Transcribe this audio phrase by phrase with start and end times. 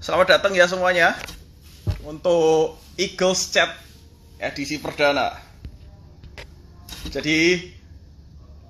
[0.00, 1.12] Selamat datang ya semuanya
[2.08, 3.68] untuk Eagles Chat
[4.40, 5.36] edisi perdana.
[7.12, 7.68] Jadi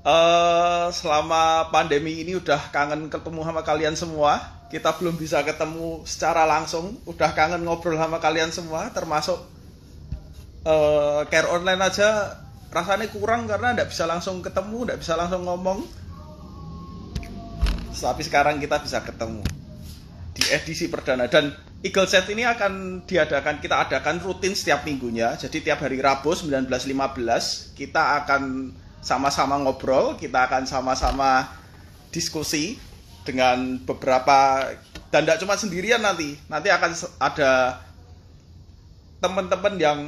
[0.03, 4.59] uh, selama pandemi ini udah kangen ketemu sama kalian semua.
[4.75, 9.39] Kita belum bisa ketemu secara langsung, udah kangen ngobrol sama kalian semua, termasuk
[10.67, 12.43] uh, care online aja
[12.75, 15.87] rasanya kurang karena nggak bisa langsung ketemu, nggak bisa langsung ngomong.
[17.95, 19.60] Tapi sekarang kita bisa ketemu
[20.35, 25.33] di edisi perdana dan Eagle Set ini akan diadakan kita adakan rutin setiap minggunya.
[25.41, 26.69] Jadi tiap hari Rabu 19.15
[27.73, 31.49] kita akan sama-sama ngobrol, kita akan sama-sama
[32.13, 32.77] diskusi
[33.25, 34.69] dengan beberapa
[35.09, 36.37] dan tidak cuma sendirian nanti.
[36.53, 37.81] Nanti akan ada
[39.25, 39.99] teman-teman yang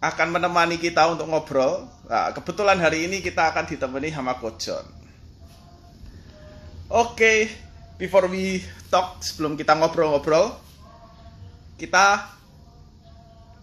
[0.00, 1.92] akan menemani kita untuk ngobrol.
[2.08, 4.86] Nah, kebetulan hari ini kita akan ditemani sama John.
[6.88, 7.52] Oke,
[7.98, 10.54] before we talk sebelum kita ngobrol-ngobrol,
[11.74, 12.30] kita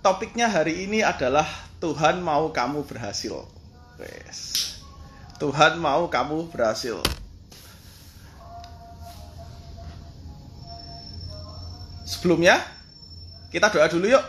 [0.04, 1.48] topiknya hari ini adalah
[1.80, 3.48] Tuhan mau kamu berhasil.
[3.98, 4.40] Yes.
[5.40, 7.00] Tuhan mau kamu berhasil.
[12.06, 12.62] Sebelumnya,
[13.50, 14.24] kita doa dulu yuk.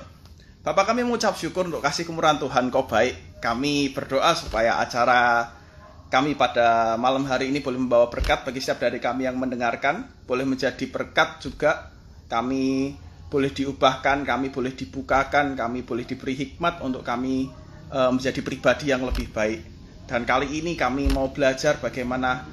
[0.66, 3.38] Bapak kami mengucap syukur untuk kasih kemurahan Tuhan kau baik.
[3.38, 5.54] Kami berdoa supaya acara
[6.16, 10.48] kami pada malam hari ini boleh membawa berkat bagi setiap dari kami yang mendengarkan, boleh
[10.48, 11.92] menjadi berkat juga
[12.24, 12.96] kami
[13.28, 17.52] boleh diubahkan, kami boleh dibukakan, kami boleh diberi hikmat untuk kami
[17.92, 19.60] e, menjadi pribadi yang lebih baik.
[20.08, 22.48] Dan kali ini kami mau belajar bagaimana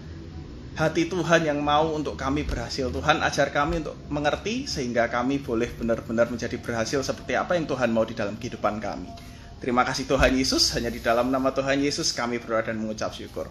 [0.76, 2.92] hati Tuhan yang mau untuk kami berhasil.
[2.92, 7.96] Tuhan ajar kami untuk mengerti sehingga kami boleh benar-benar menjadi berhasil seperti apa yang Tuhan
[7.96, 9.33] mau di dalam kehidupan kami.
[9.64, 13.48] Terima kasih Tuhan Yesus, hanya di dalam nama Tuhan Yesus kami berdoa dan mengucap syukur.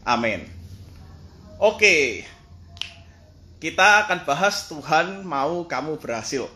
[0.00, 0.48] Amin.
[1.60, 2.24] Oke,
[3.60, 6.48] kita akan bahas Tuhan mau kamu berhasil.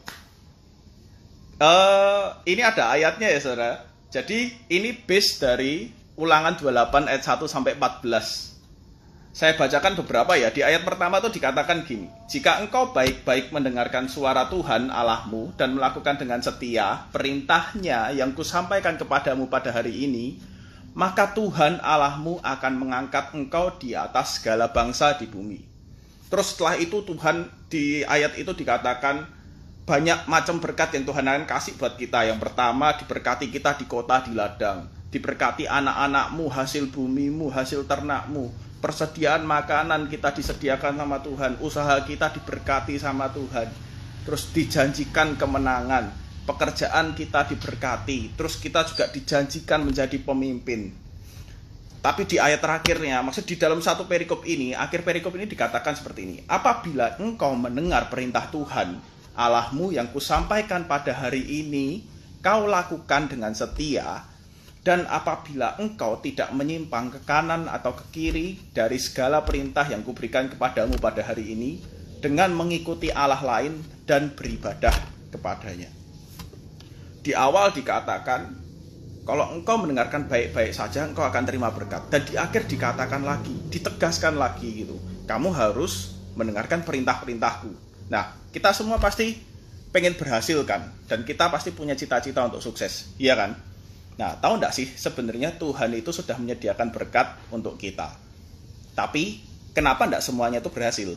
[1.61, 3.85] Uh, ini ada ayatnya ya saudara.
[4.09, 8.56] Jadi ini base dari ulangan 28 ayat 1 sampai 14.
[9.37, 10.49] Saya bacakan beberapa ya.
[10.49, 12.09] Di ayat pertama itu dikatakan gini.
[12.25, 19.53] Jika engkau baik-baik mendengarkan suara Tuhan Allahmu dan melakukan dengan setia perintahnya yang kusampaikan kepadamu
[19.53, 20.41] pada hari ini,
[20.97, 25.61] maka Tuhan Allahmu akan mengangkat engkau di atas segala bangsa di bumi.
[26.33, 29.29] Terus setelah itu Tuhan di ayat itu dikatakan
[29.85, 32.25] banyak macam berkat yang Tuhan akan kasih buat kita.
[32.25, 34.89] Yang pertama diberkati kita di kota di ladang.
[35.13, 42.95] Diberkati anak-anakmu, hasil bumimu, hasil ternakmu persediaan makanan kita disediakan sama Tuhan, usaha kita diberkati
[43.03, 43.67] sama Tuhan,
[44.23, 46.15] terus dijanjikan kemenangan,
[46.47, 50.95] pekerjaan kita diberkati, terus kita juga dijanjikan menjadi pemimpin.
[51.99, 56.21] Tapi di ayat terakhirnya, maksud di dalam satu perikop ini, akhir perikop ini dikatakan seperti
[56.23, 56.37] ini.
[56.47, 59.03] Apabila engkau mendengar perintah Tuhan,
[59.35, 62.07] Allahmu yang kusampaikan pada hari ini,
[62.39, 64.23] kau lakukan dengan setia,
[64.87, 70.47] dan apabila engkau tidak menyimpang ke kanan atau ke kiri dari segala perintah yang kuberikan
[70.47, 71.83] kepadamu pada hari ini,
[72.23, 74.95] dengan mengikuti Allah lain dan beribadah
[75.35, 75.91] kepadanya.
[77.19, 78.63] Di awal dikatakan,
[79.27, 82.07] kalau engkau mendengarkan baik-baik saja, engkau akan terima berkat.
[82.07, 85.03] Dan di akhir dikatakan lagi, ditegaskan lagi gitu.
[85.27, 87.75] Kamu harus mendengarkan perintah-perintahku.
[88.07, 89.35] Nah, kita semua pasti
[89.91, 90.95] pengen berhasil kan?
[91.11, 93.59] Dan kita pasti punya cita-cita untuk sukses, iya kan?
[94.17, 98.17] Nah, tahu nggak sih sebenarnya Tuhan itu sudah menyediakan berkat untuk kita.
[98.97, 99.45] Tapi
[99.77, 101.13] kenapa nggak semuanya itu berhasil?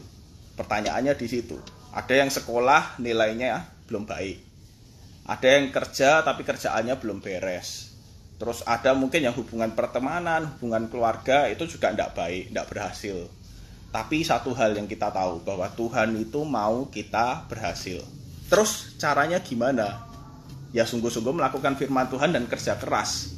[0.60, 1.56] Pertanyaannya di situ.
[1.96, 4.38] Ada yang sekolah nilainya belum baik.
[5.32, 7.96] Ada yang kerja tapi kerjaannya belum beres.
[8.36, 13.18] Terus ada mungkin yang hubungan pertemanan, hubungan keluarga itu juga tidak baik, tidak berhasil.
[13.90, 18.04] Tapi satu hal yang kita tahu bahwa Tuhan itu mau kita berhasil.
[18.52, 20.09] Terus caranya gimana?
[20.70, 23.34] Ya sungguh-sungguh melakukan firman Tuhan dan kerja keras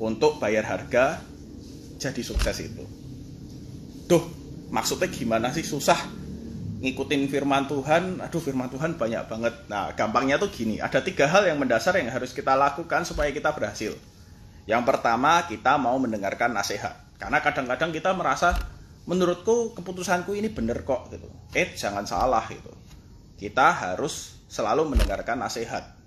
[0.00, 1.20] untuk bayar harga
[2.00, 2.84] jadi sukses itu.
[4.08, 4.24] Tuh,
[4.72, 6.00] maksudnya gimana sih susah
[6.80, 8.24] ngikutin firman Tuhan?
[8.24, 9.54] Aduh, firman Tuhan banyak banget.
[9.68, 13.52] Nah, gampangnya tuh gini, ada tiga hal yang mendasar yang harus kita lakukan supaya kita
[13.52, 13.92] berhasil.
[14.64, 16.96] Yang pertama, kita mau mendengarkan nasihat.
[17.20, 18.56] Karena kadang-kadang kita merasa,
[19.04, 21.28] menurutku keputusanku ini bener kok gitu.
[21.52, 22.72] Eh, jangan salah gitu.
[23.36, 25.99] Kita harus selalu mendengarkan nasihat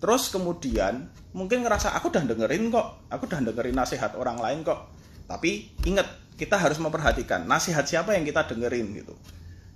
[0.00, 4.88] Terus kemudian mungkin ngerasa aku udah dengerin kok, aku udah dengerin nasihat orang lain kok.
[5.28, 6.08] Tapi ingat,
[6.40, 9.12] kita harus memperhatikan nasihat siapa yang kita dengerin gitu.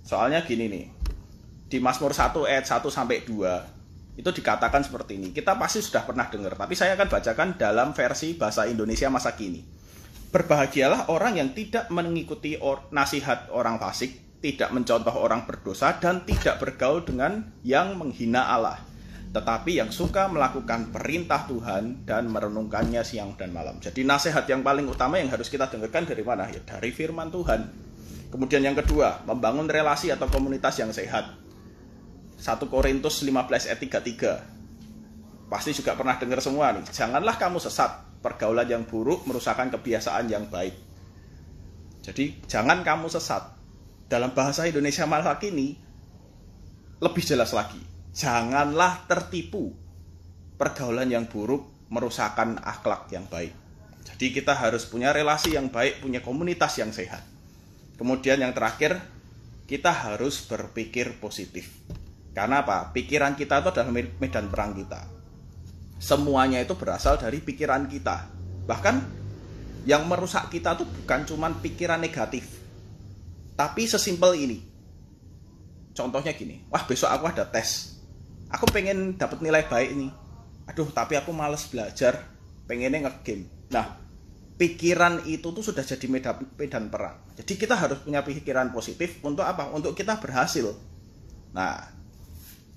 [0.01, 0.85] Soalnya gini nih,
[1.69, 5.29] di Mazmur 1 ayat 1 sampai 2 itu dikatakan seperti ini.
[5.29, 9.61] Kita pasti sudah pernah dengar, tapi saya akan bacakan dalam versi bahasa Indonesia masa kini.
[10.33, 16.59] Berbahagialah orang yang tidak mengikuti or nasihat orang fasik, tidak mencontoh orang berdosa, dan tidak
[16.59, 18.94] bergaul dengan yang menghina Allah.
[19.35, 23.83] Tetapi yang suka melakukan perintah Tuhan dan merenungkannya siang dan malam.
[23.83, 26.47] Jadi nasihat yang paling utama yang harus kita dengarkan dari mana?
[26.47, 27.67] Ya dari firman Tuhan.
[28.31, 31.35] Kemudian yang kedua, membangun relasi atau komunitas yang sehat.
[32.39, 35.51] 1 Korintus 15 ayat 33.
[35.51, 36.87] Pasti juga pernah dengar semua nih.
[36.95, 38.07] Janganlah kamu sesat.
[38.23, 40.73] Pergaulan yang buruk merusakkan kebiasaan yang baik.
[42.07, 43.51] Jadi jangan kamu sesat
[44.07, 45.75] dalam bahasa Indonesia masa kini
[47.03, 47.94] lebih jelas lagi.
[48.15, 49.75] Janganlah tertipu.
[50.55, 53.51] Pergaulan yang buruk merusakkan akhlak yang baik.
[54.07, 57.19] Jadi kita harus punya relasi yang baik, punya komunitas yang sehat.
[57.99, 58.95] Kemudian yang terakhir,
[59.67, 61.67] kita harus berpikir positif.
[62.31, 62.95] Karena apa?
[62.95, 65.01] Pikiran kita itu adalah medan perang kita.
[65.99, 68.27] Semuanya itu berasal dari pikiran kita.
[68.67, 68.95] Bahkan
[69.87, 72.47] yang merusak kita itu bukan cuma pikiran negatif,
[73.55, 74.57] tapi sesimpel ini.
[75.95, 77.94] Contohnya gini, wah besok aku ada tes.
[78.53, 80.09] Aku pengen dapat nilai baik ini.
[80.69, 82.25] Aduh, tapi aku males belajar,
[82.65, 83.45] pengennya ngegame.
[83.69, 83.97] Nah,
[84.57, 87.17] pikiran itu tuh sudah jadi medan, medan perang.
[87.37, 89.69] Jadi kita harus punya pikiran positif untuk apa?
[89.73, 90.73] Untuk kita berhasil.
[91.53, 91.89] Nah,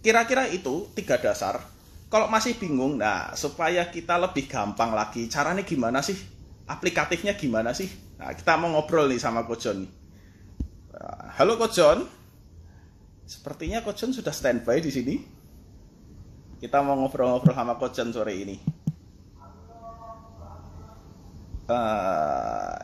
[0.04, 1.60] kira-kira itu tiga dasar.
[2.08, 6.16] Kalau masih bingung, nah supaya kita lebih gampang lagi, caranya gimana sih?
[6.64, 7.88] Aplikatifnya gimana sih?
[8.16, 9.92] Nah, kita mau ngobrol nih sama John nih.
[11.36, 12.08] Halo John.
[13.28, 15.37] Sepertinya John sudah standby di sini.
[16.58, 18.56] Kita mau ngobrol-ngobrol sama John sore ini.
[21.68, 22.74] Uh,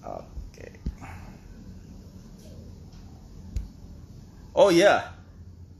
[0.00, 0.48] Oke.
[0.48, 0.72] Okay.
[4.56, 5.12] Oh iya.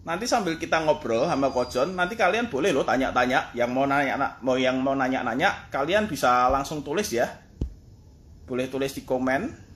[0.03, 3.55] Nanti sambil kita ngobrol sama John, nanti kalian boleh loh tanya-tanya.
[3.57, 7.31] Yang mau nanya, mau yang mau nanya-nanya, kalian bisa langsung tulis ya.
[8.45, 9.72] Boleh tulis di komen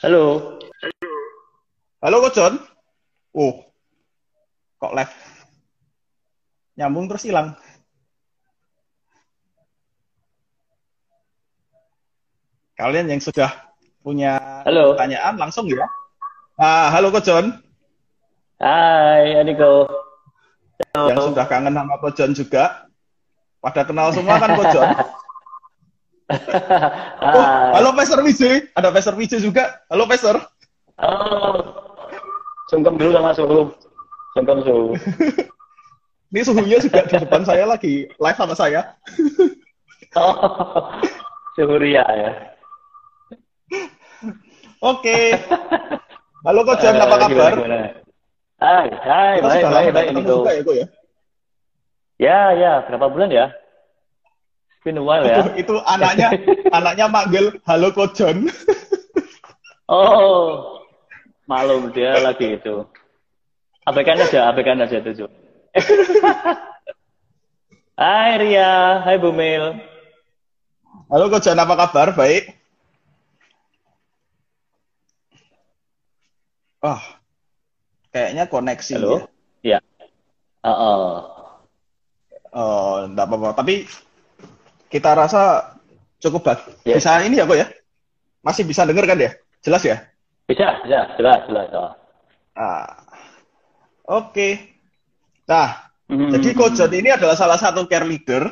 [0.00, 0.56] Halo.
[2.00, 2.56] Halo Coach John.
[3.36, 3.52] Oh,
[4.80, 5.12] kok live?
[6.80, 7.52] Nyambung terus hilang.
[12.80, 13.52] Kalian yang sudah
[14.00, 14.96] punya halo.
[14.96, 15.84] pertanyaan langsung ya.
[16.56, 17.60] Ah, halo Coach John.
[18.56, 19.36] Hai.
[19.36, 19.84] Halo.
[20.96, 22.88] Yang sudah kangen sama Coach John juga.
[23.60, 24.96] Pada kenal semua kan Coach John?
[26.30, 27.44] oh,
[27.74, 29.82] halo Pastor Wiji, ada Pastor Wiji juga.
[29.90, 30.38] Halo Pastor.
[31.00, 31.58] Oh,
[32.70, 33.60] sungkem dulu sama suhu.
[34.38, 34.94] Sungkem suhu.
[36.30, 38.94] Ini suhunya juga di depan saya lagi live sama saya.
[40.20, 40.34] oh,
[41.58, 42.30] suhu ria ya.
[44.78, 45.34] Oke.
[46.46, 47.52] Halo Coach John, apa kabar?
[48.60, 50.86] Hai, hai, baik, baik, baik, ini juga ya, ya?
[52.20, 53.48] Ya, ya, berapa bulan ya?
[54.84, 55.44] Been a while ya.
[55.44, 56.28] Itu, itu anaknya
[56.76, 58.48] anaknya manggil halo Kojon.
[59.92, 60.80] oh,
[61.44, 62.84] malum dia lagi itu.
[63.84, 65.28] Abaikan aja, abaikan aja itu.
[68.00, 69.76] hai Ria, hai Bumil.
[71.10, 72.16] Halo Kojon, apa kabar?
[72.16, 72.56] Baik.
[76.80, 77.00] Oh,
[78.08, 78.96] kayaknya koneksi.
[78.96, 79.28] Halo?
[79.60, 79.84] Ya.
[80.64, 81.12] Uh -oh.
[82.50, 83.62] Oh, enggak apa-apa.
[83.62, 83.86] Tapi
[84.90, 85.72] kita rasa
[86.18, 86.74] cukup bagus.
[86.82, 86.98] Yeah.
[86.98, 87.66] Bisa ini ya kok ya?
[88.42, 89.30] Masih bisa denger kan ya?
[89.62, 89.96] Jelas ya?
[90.50, 91.68] Bisa, bisa, jelas, jelas.
[91.72, 91.94] Oh.
[92.58, 92.90] Ah.
[94.10, 94.34] Oke.
[94.34, 94.52] Okay.
[95.46, 96.30] Nah, mm-hmm.
[96.34, 98.50] jadi Coach John ini adalah salah satu care leader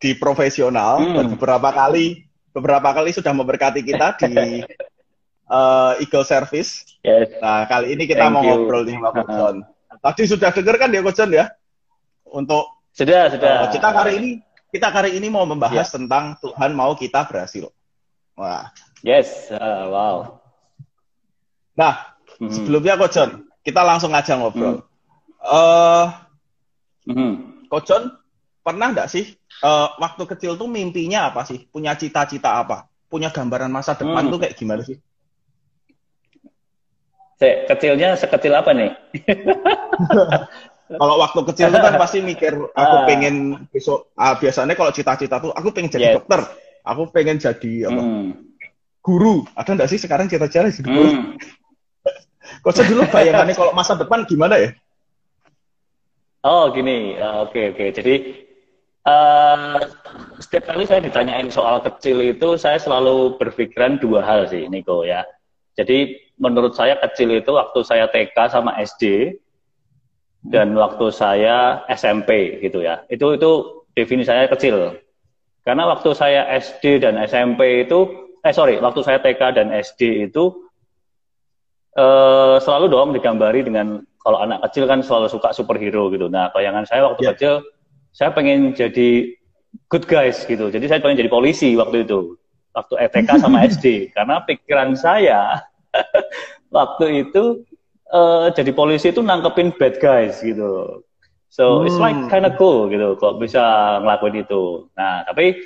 [0.00, 1.14] di profesional mm.
[1.18, 4.62] dan beberapa kali beberapa kali sudah memberkati kita di
[5.50, 6.98] uh, Eagle Service.
[7.02, 7.34] Yes.
[7.42, 8.50] Nah, kali ini kita Thank mau you.
[8.54, 9.56] ngobrol nih sama Coach John.
[10.06, 11.46] Tadi sudah dengar kan ya Coach John ya?
[12.30, 13.54] Untuk sudah, sudah.
[13.66, 14.30] Uh, kita hari ini
[14.70, 15.94] kita kali ini mau membahas yeah.
[15.98, 17.70] tentang Tuhan mau kita berhasil.
[18.38, 18.70] Wah.
[19.02, 20.16] Yes, uh, wow.
[21.74, 22.52] Nah, mm-hmm.
[22.54, 24.80] sebelumnya Coach John, kita langsung aja ngobrol.
[24.80, 25.42] Mm-hmm.
[25.42, 26.06] Uh,
[27.10, 27.32] mm-hmm.
[27.66, 28.14] Coach John,
[28.62, 29.34] pernah nggak sih
[29.64, 31.66] uh, waktu kecil tuh mimpinya apa sih?
[31.66, 32.86] Punya cita-cita apa?
[33.10, 34.30] Punya gambaran masa depan mm.
[34.30, 35.02] tuh kayak gimana sih?
[37.40, 38.90] Se kecilnya sekecil apa nih?
[40.98, 43.06] kalau waktu kecil tuh kan pasti mikir aku ah.
[43.06, 46.14] pengen besok ah, biasanya kalau cita-cita tuh aku pengen jadi yes.
[46.18, 46.40] dokter
[46.82, 48.28] aku pengen jadi apa mm.
[49.04, 51.24] guru ada nggak sih sekarang cita-cita jadi guru mm.
[52.66, 54.70] kok dulu bayangannya kalau masa depan gimana ya
[56.42, 57.88] oh gini uh, oke okay, oke okay.
[57.94, 58.14] jadi
[59.06, 59.78] uh,
[60.42, 65.22] setiap kali saya ditanyain soal kecil itu saya selalu berpikiran dua hal sih Niko ya
[65.78, 69.36] jadi menurut saya kecil itu waktu saya TK sama SD
[70.40, 73.04] dan waktu saya SMP gitu ya.
[73.12, 73.50] Itu itu
[73.92, 74.96] definisi saya kecil.
[75.60, 80.64] Karena waktu saya SD dan SMP itu eh sorry, waktu saya TK dan SD itu
[81.96, 86.28] eh, selalu dong digambari dengan kalau anak kecil kan selalu suka superhero gitu.
[86.28, 87.32] Nah, bayangan saya waktu yeah.
[87.36, 87.54] kecil
[88.10, 89.36] saya pengen jadi
[89.92, 90.72] good guys gitu.
[90.72, 92.36] Jadi saya pengen jadi polisi waktu itu.
[92.70, 95.58] Waktu TK sama SD karena pikiran saya
[96.76, 97.66] waktu itu
[98.10, 101.02] uh, jadi polisi itu nangkepin bad guys gitu.
[101.50, 101.86] So hmm.
[101.90, 102.30] it's like hmm.
[102.30, 104.86] kind of cool gitu kok bisa ngelakuin itu.
[104.94, 105.58] Nah tapi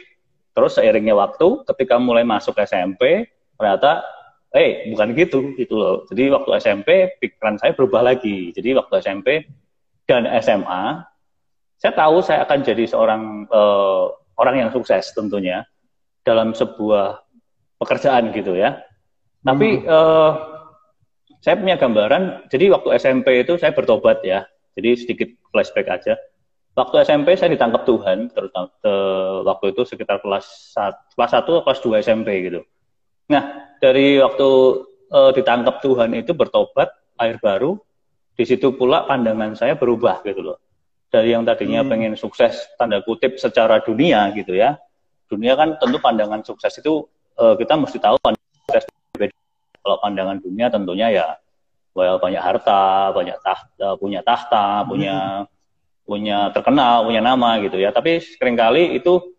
[0.55, 4.01] terus seiringnya waktu ketika mulai masuk SMP ternyata
[4.55, 5.97] eh hey, bukan gitu gitu loh.
[6.09, 8.55] Jadi waktu SMP pikiran saya berubah lagi.
[8.55, 9.45] Jadi waktu SMP
[10.09, 11.05] dan SMA
[11.77, 14.09] saya tahu saya akan jadi seorang uh,
[14.41, 15.69] orang yang sukses tentunya
[16.25, 17.21] dalam sebuah
[17.77, 18.81] pekerjaan gitu ya.
[19.45, 19.91] Tapi hmm.
[19.91, 20.54] uh,
[21.45, 24.49] saya punya gambaran, jadi waktu SMP itu saya bertobat ya,
[24.81, 26.17] jadi sedikit flashback aja.
[26.73, 28.73] Waktu SMP saya ditangkap Tuhan, terutama
[29.45, 32.65] waktu itu sekitar kelas 1, kelas 1 atau kelas 2 SMP gitu.
[33.29, 34.49] Nah, dari waktu
[35.13, 36.89] uh, ditangkap Tuhan itu bertobat,
[37.21, 37.77] air baru,
[38.35, 40.59] di situ pula pandangan saya berubah gitu loh.
[41.13, 41.91] Dari yang tadinya hmm.
[41.93, 44.81] pengen sukses, tanda kutip, secara dunia gitu ya.
[45.29, 47.05] Dunia kan tentu pandangan sukses itu
[47.37, 48.17] uh, kita mesti tahu
[48.65, 48.89] sukses
[49.85, 51.27] kalau pandangan dunia tentunya ya
[51.95, 54.87] well, banyak harta, banyak tahta, punya tahta, hmm.
[54.91, 55.17] punya
[56.05, 57.95] punya terkenal, punya nama gitu ya.
[57.95, 59.33] Tapi sering kali itu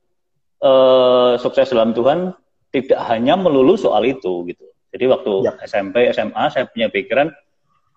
[0.64, 2.34] eh, sukses dalam Tuhan
[2.74, 4.66] tidak hanya melulu soal itu gitu.
[4.96, 5.54] Jadi waktu ya.
[5.68, 7.28] SMP, SMA saya punya pikiran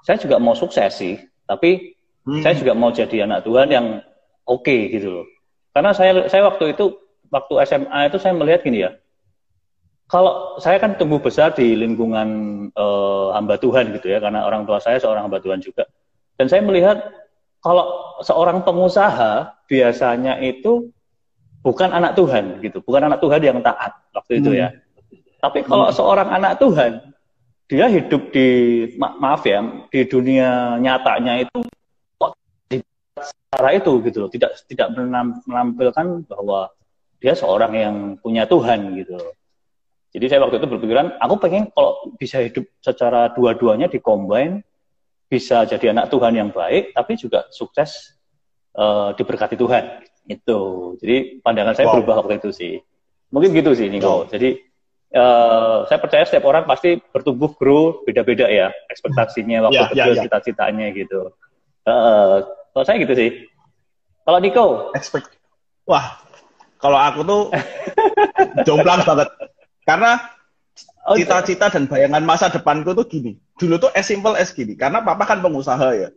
[0.03, 1.15] saya juga mau sukses sih,
[1.47, 1.95] tapi
[2.27, 2.43] hmm.
[2.43, 3.87] saya juga mau jadi anak Tuhan yang
[4.47, 5.27] oke okay, gitu loh.
[5.71, 6.99] Karena saya saya waktu itu
[7.31, 8.91] waktu SMA itu saya melihat gini ya,
[10.09, 12.29] kalau saya kan tumbuh besar di lingkungan
[12.73, 15.85] uh, hamba Tuhan gitu ya, karena orang tua saya seorang hamba Tuhan juga.
[16.41, 17.13] Dan saya melihat
[17.61, 20.89] kalau seorang pengusaha biasanya itu
[21.61, 24.73] bukan anak Tuhan gitu, bukan anak Tuhan yang taat waktu itu ya.
[24.73, 24.81] Hmm.
[25.45, 25.97] Tapi kalau hmm.
[26.01, 26.93] seorang anak Tuhan,
[27.69, 28.49] dia hidup di
[28.97, 29.61] ma maaf ya,
[29.93, 31.61] di dunia nyatanya itu
[32.17, 32.33] kok
[33.53, 34.89] cara itu gitu loh, tidak tidak
[35.45, 36.73] menampilkan bahwa
[37.21, 39.37] dia seorang yang punya Tuhan gitu loh.
[40.09, 44.65] Jadi saya waktu itu berpikiran, aku pengen kalau bisa hidup secara dua-duanya dikombin,
[45.29, 48.17] bisa jadi anak Tuhan yang baik, tapi juga sukses
[48.73, 50.01] uh, diberkati Tuhan.
[50.25, 50.95] Itu.
[51.01, 51.95] Jadi pandangan saya wow.
[52.01, 52.75] berubah waktu itu sih.
[53.29, 54.25] Mungkin gitu sih, Niko.
[54.25, 54.33] Wow.
[54.33, 54.57] Jadi
[55.13, 60.17] uh, saya percaya setiap orang pasti bertumbuh grow beda-beda ya ekspektasinya waktu yeah, kecil, yeah,
[60.17, 60.25] yeah.
[60.25, 61.21] cita-citanya gitu.
[61.85, 63.31] Uh, kalau saya gitu sih.
[64.25, 64.67] Kalau Niko?
[64.97, 65.37] Expect.
[65.89, 66.21] Wah,
[66.81, 67.43] kalau aku tuh
[68.69, 69.29] jomplang banget.
[69.89, 70.21] Karena
[71.17, 73.41] cita-cita dan bayangan masa depanku tuh gini.
[73.57, 74.77] Dulu tuh as simple as gini.
[74.77, 76.09] Karena papa kan pengusaha ya.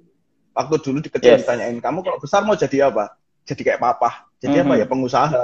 [0.51, 1.47] Waktu dulu di kecil yes.
[1.47, 3.15] ditanyain, kamu kalau besar mau jadi apa?
[3.47, 4.27] Jadi kayak papa.
[4.43, 4.75] Jadi mm -hmm.
[4.75, 4.85] apa ya?
[4.91, 5.41] Pengusaha.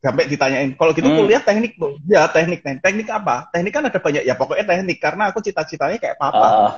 [0.00, 1.16] Sampai ditanyain, kalau gitu mm.
[1.20, 2.00] kuliah teknik tuh.
[2.08, 2.80] Ya teknik, teknik.
[2.80, 3.52] Teknik apa?
[3.52, 4.24] Teknik kan ada banyak.
[4.24, 4.96] Ya pokoknya teknik.
[4.96, 6.48] Karena aku cita-citanya kayak papa.
[6.48, 6.72] Uh.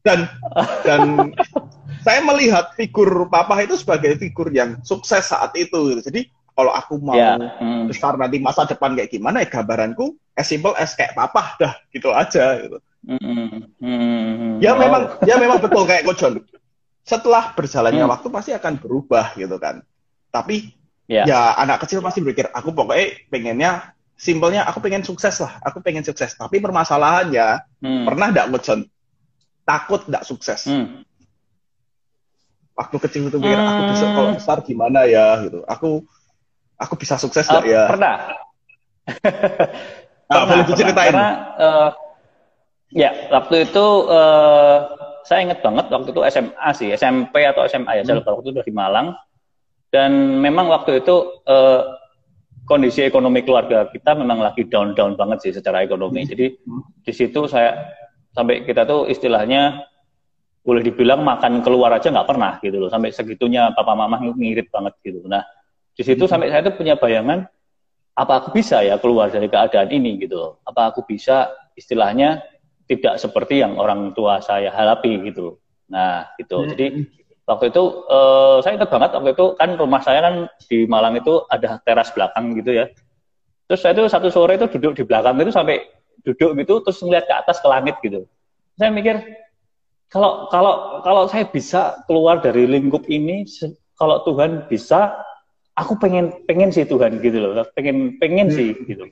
[0.00, 0.24] Dan
[0.88, 1.00] dan
[2.00, 6.00] saya melihat figur papa itu sebagai figur yang sukses saat itu.
[6.00, 7.36] Jadi kalau aku mau yeah.
[7.60, 7.88] hmm.
[7.88, 12.12] besar nanti masa depan kayak gimana ya gambaranku as simple as kayak papa dah gitu
[12.12, 12.78] aja gitu.
[13.02, 13.18] Mm
[13.82, 14.52] -hmm.
[14.62, 14.78] Ya oh.
[14.78, 16.44] memang ya memang betul kayak Kojon.
[17.02, 18.12] Setelah berjalannya mm.
[18.14, 19.82] waktu pasti akan berubah gitu kan.
[20.30, 20.70] Tapi
[21.10, 21.26] yeah.
[21.26, 23.70] ya anak kecil pasti berpikir aku pokoknya pengennya
[24.14, 26.38] simpelnya aku pengen sukses lah, aku pengen sukses.
[26.38, 28.04] Tapi permasalahannya mm.
[28.06, 28.80] pernah enggak Kojon
[29.66, 30.70] takut enggak sukses?
[30.70, 31.02] Mm.
[32.72, 34.38] Waktu kecil itu pikir aku bisa kalau hmm.
[34.40, 35.60] besar gimana ya gitu.
[35.68, 36.08] Aku
[36.82, 37.82] aku bisa sukses nggak uh, ya?
[37.86, 38.16] Pernah.
[40.30, 41.14] nah, boleh diceritain.
[41.14, 41.88] Karena uh,
[42.90, 44.78] ya waktu itu uh,
[45.22, 48.62] saya ingat banget waktu itu SMA sih, SMP atau SMA ya, saya lupa waktu itu
[48.66, 49.14] di Malang.
[49.92, 51.84] Dan memang waktu itu uh,
[52.64, 56.24] kondisi ekonomi keluarga kita memang lagi down-down banget sih secara ekonomi.
[56.24, 56.30] Hmm.
[56.32, 56.46] Jadi
[57.04, 57.92] di situ saya
[58.32, 59.84] sampai kita tuh istilahnya
[60.62, 62.88] boleh dibilang makan keluar aja nggak pernah gitu loh.
[62.88, 65.20] Sampai segitunya papa mama ngirit banget gitu.
[65.28, 65.44] Nah
[65.92, 67.44] di situ sampai saya tuh punya bayangan
[68.12, 70.52] apa aku bisa ya keluar dari keadaan ini gitu loh.
[70.64, 72.44] Apa aku bisa istilahnya
[72.88, 75.56] tidak seperti yang orang tua saya hadapi gitu.
[75.88, 76.64] Nah, gitu.
[76.64, 76.68] Hmm.
[76.72, 76.86] Jadi
[77.48, 80.34] waktu itu uh, saya ingat banget waktu itu kan rumah saya kan
[80.68, 82.88] di Malang itu ada teras belakang gitu ya.
[83.68, 85.80] Terus saya tuh satu sore itu duduk di belakang itu sampai
[86.22, 88.28] duduk gitu terus ngeliat ke atas ke langit gitu.
[88.76, 89.20] Saya mikir
[90.12, 93.48] kalau kalau kalau saya bisa keluar dari lingkup ini
[93.96, 95.16] kalau Tuhan bisa
[95.78, 98.56] aku pengen pengen sih Tuhan gitu loh pengen pengen hmm.
[98.56, 99.04] sih gitu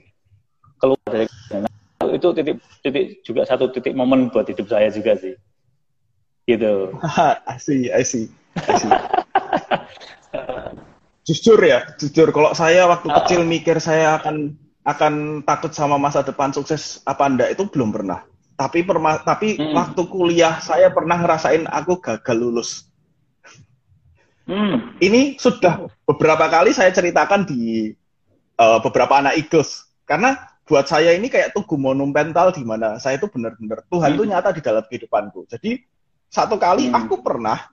[0.80, 1.70] keluar dari nah,
[2.10, 5.36] itu titik titik juga satu titik momen buat hidup saya juga sih
[6.48, 6.96] gitu
[7.46, 8.26] I see I see
[11.30, 16.50] jujur ya, jujur kalau saya waktu kecil mikir saya akan akan takut sama masa depan
[16.50, 18.26] sukses apa enggak itu belum pernah.
[18.58, 19.72] Tapi perma tapi hmm.
[19.72, 22.89] waktu kuliah saya pernah ngerasain aku gagal lulus.
[24.50, 24.98] Hmm.
[24.98, 27.94] Ini sudah beberapa kali saya ceritakan di
[28.58, 29.86] uh, beberapa anak Eagles.
[30.02, 30.34] Karena
[30.66, 34.30] buat saya ini kayak tugu monumental di mana saya itu benar-benar Tuhan itu hmm.
[34.34, 35.46] nyata di dalam kehidupanku.
[35.46, 35.78] Jadi
[36.26, 36.98] satu kali hmm.
[36.98, 37.70] aku pernah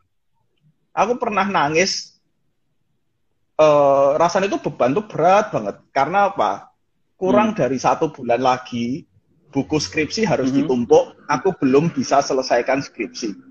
[0.93, 2.17] aku pernah nangis
[3.57, 6.73] uh, rasanya itu beban tuh berat banget karena apa
[7.17, 7.57] kurang hmm.
[7.57, 9.05] dari satu bulan lagi
[9.53, 10.65] buku skripsi harus hmm.
[10.65, 13.46] ditumpuk aku belum bisa selesaikan skripsi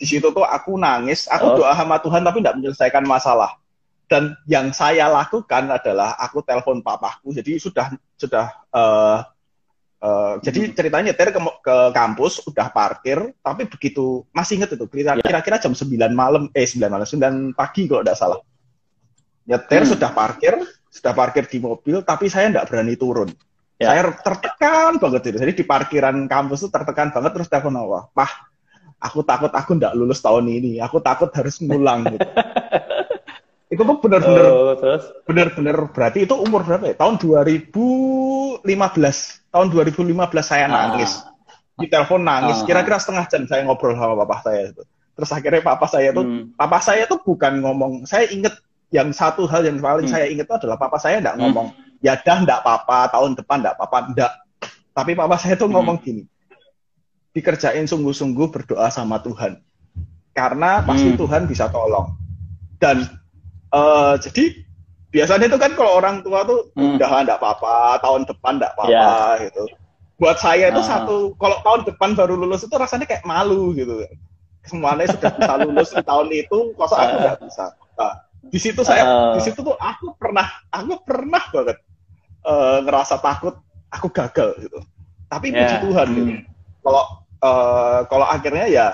[0.00, 1.54] di situ tuh aku nangis aku oh.
[1.60, 3.60] doa sama Tuhan tapi tidak menyelesaikan masalah
[4.08, 9.20] dan yang saya lakukan adalah aku telepon papaku jadi sudah sudah uh,
[10.00, 15.20] Uh, jadi ceritanya nyetir ke, ke kampus udah parkir tapi begitu masih inget itu ya.
[15.20, 18.40] kira-kira jam 9 malam eh 9 malam 9 pagi kalau tidak salah
[19.44, 19.92] nyetir hmm.
[19.92, 20.56] sudah parkir
[20.88, 23.28] sudah parkir di mobil tapi saya tidak berani turun
[23.76, 23.92] ya.
[23.92, 28.49] saya tertekan banget itu jadi di parkiran kampus itu tertekan banget terus telepon apa pah
[29.00, 32.28] aku takut aku tidak lulus tahun ini aku takut harus ngulang gitu
[33.70, 34.74] itu tuh benar-benar oh,
[35.22, 36.98] benar-benar berarti itu umur berapa ya?
[36.98, 38.66] Tahun 2015.
[39.54, 40.10] Tahun 2015
[40.42, 40.70] saya ah.
[40.74, 41.22] nangis.
[41.78, 42.60] Di telepon nangis.
[42.60, 42.66] Ah.
[42.66, 44.82] Kira-kira setengah jam saya ngobrol sama papa saya itu.
[45.14, 46.58] Terus akhirnya papa saya tuh hmm.
[46.58, 48.58] papa saya tuh bukan ngomong, saya inget
[48.90, 50.14] yang satu hal yang paling hmm.
[50.18, 51.42] saya inget itu adalah papa saya enggak hmm.
[51.44, 51.68] ngomong,
[52.02, 54.32] ya dah enggak apa-apa, tahun depan enggak apa-apa, enggak.
[54.96, 55.76] Tapi papa saya tuh hmm.
[55.76, 56.24] ngomong gini,
[57.36, 59.62] dikerjain sungguh-sungguh berdoa sama Tuhan.
[60.34, 61.18] Karena pasti hmm.
[61.18, 62.14] Tuhan bisa tolong.
[62.80, 63.06] Dan
[63.74, 64.56] uh, jadi
[65.10, 66.98] biasanya itu kan kalau orang tua tuh hmm.
[66.98, 69.44] udah nggak apa-apa, tahun depan nggak apa-apa yeah.
[69.50, 69.62] gitu.
[70.20, 70.86] Buat saya itu uh.
[70.86, 74.06] satu, kalau tahun depan baru lulus itu rasanya kayak malu gitu.
[74.66, 77.64] Semuanya sudah bisa lulus di tahun itu, kok aku nggak bisa.
[77.96, 78.12] Nah,
[78.48, 79.32] di situ saya, uh.
[79.36, 81.78] di situ tuh aku pernah, aku pernah banget
[82.44, 83.58] uh, ngerasa takut,
[83.90, 84.78] aku gagal gitu.
[85.30, 85.58] Tapi yeah.
[85.58, 86.32] puji Tuhan gitu.
[86.36, 86.42] hmm.
[86.80, 87.04] Kalau
[87.42, 88.86] uh, kalau akhirnya ya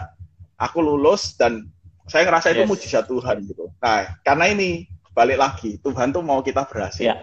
[0.56, 1.68] aku lulus dan
[2.06, 2.70] saya ngerasa itu yes.
[2.70, 3.66] mujizat Tuhan gitu.
[3.82, 7.10] Nah, karena ini balik lagi, Tuhan tuh mau kita berhasil.
[7.12, 7.18] Yeah.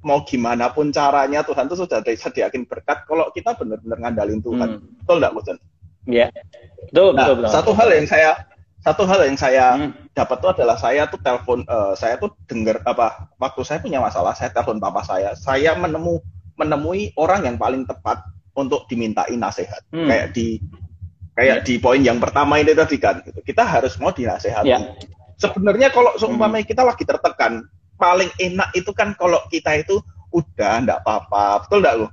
[0.00, 4.80] Mau gimana pun caranya, Tuhan tuh sudah sediakin berkat kalau kita benar-benar ngandalin Tuhan.
[4.80, 4.96] Hmm.
[5.02, 5.56] Betul nggak, Musen?
[6.08, 6.32] Iya.
[6.88, 7.52] Betul, nah, betul, betul.
[7.52, 8.30] Satu hal yang saya
[8.80, 10.16] satu hal yang saya hmm.
[10.16, 14.32] dapat tuh adalah saya tuh telepon uh, saya tuh dengar apa waktu saya punya masalah
[14.32, 16.16] saya telepon papa saya saya menemu
[16.56, 20.08] menemui orang yang paling tepat untuk dimintain nasihat hmm.
[20.10, 20.58] kayak di
[21.40, 23.40] Kayak di poin yang pertama ini tadi kan, gitu.
[23.40, 24.68] kita harus mau dinasehati.
[24.68, 24.92] Ya.
[25.40, 26.72] Sebenarnya kalau seumpamanya hmm.
[26.74, 27.64] kita lagi tertekan,
[27.96, 30.04] paling enak itu kan kalau kita itu
[30.36, 32.08] udah ndak apa-apa, betul ndak lo?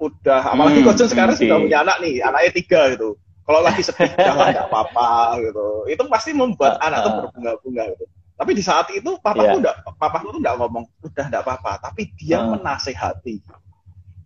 [0.00, 1.44] Udah, apalagi hmm, Kojon sekarang okay.
[1.44, 3.20] sudah punya anak nih, anaknya tiga gitu.
[3.44, 5.08] Kalau lagi sedih, jangan ndak apa-apa
[5.44, 5.66] gitu.
[5.92, 8.04] Itu pasti membuat anak tuh berbunga-bunga gitu.
[8.40, 9.58] Tapi di saat itu papa yeah.
[9.60, 12.56] udah papa tuh ndak ngomong udah ndak apa-apa, tapi dia uh.
[12.56, 13.44] menasehati.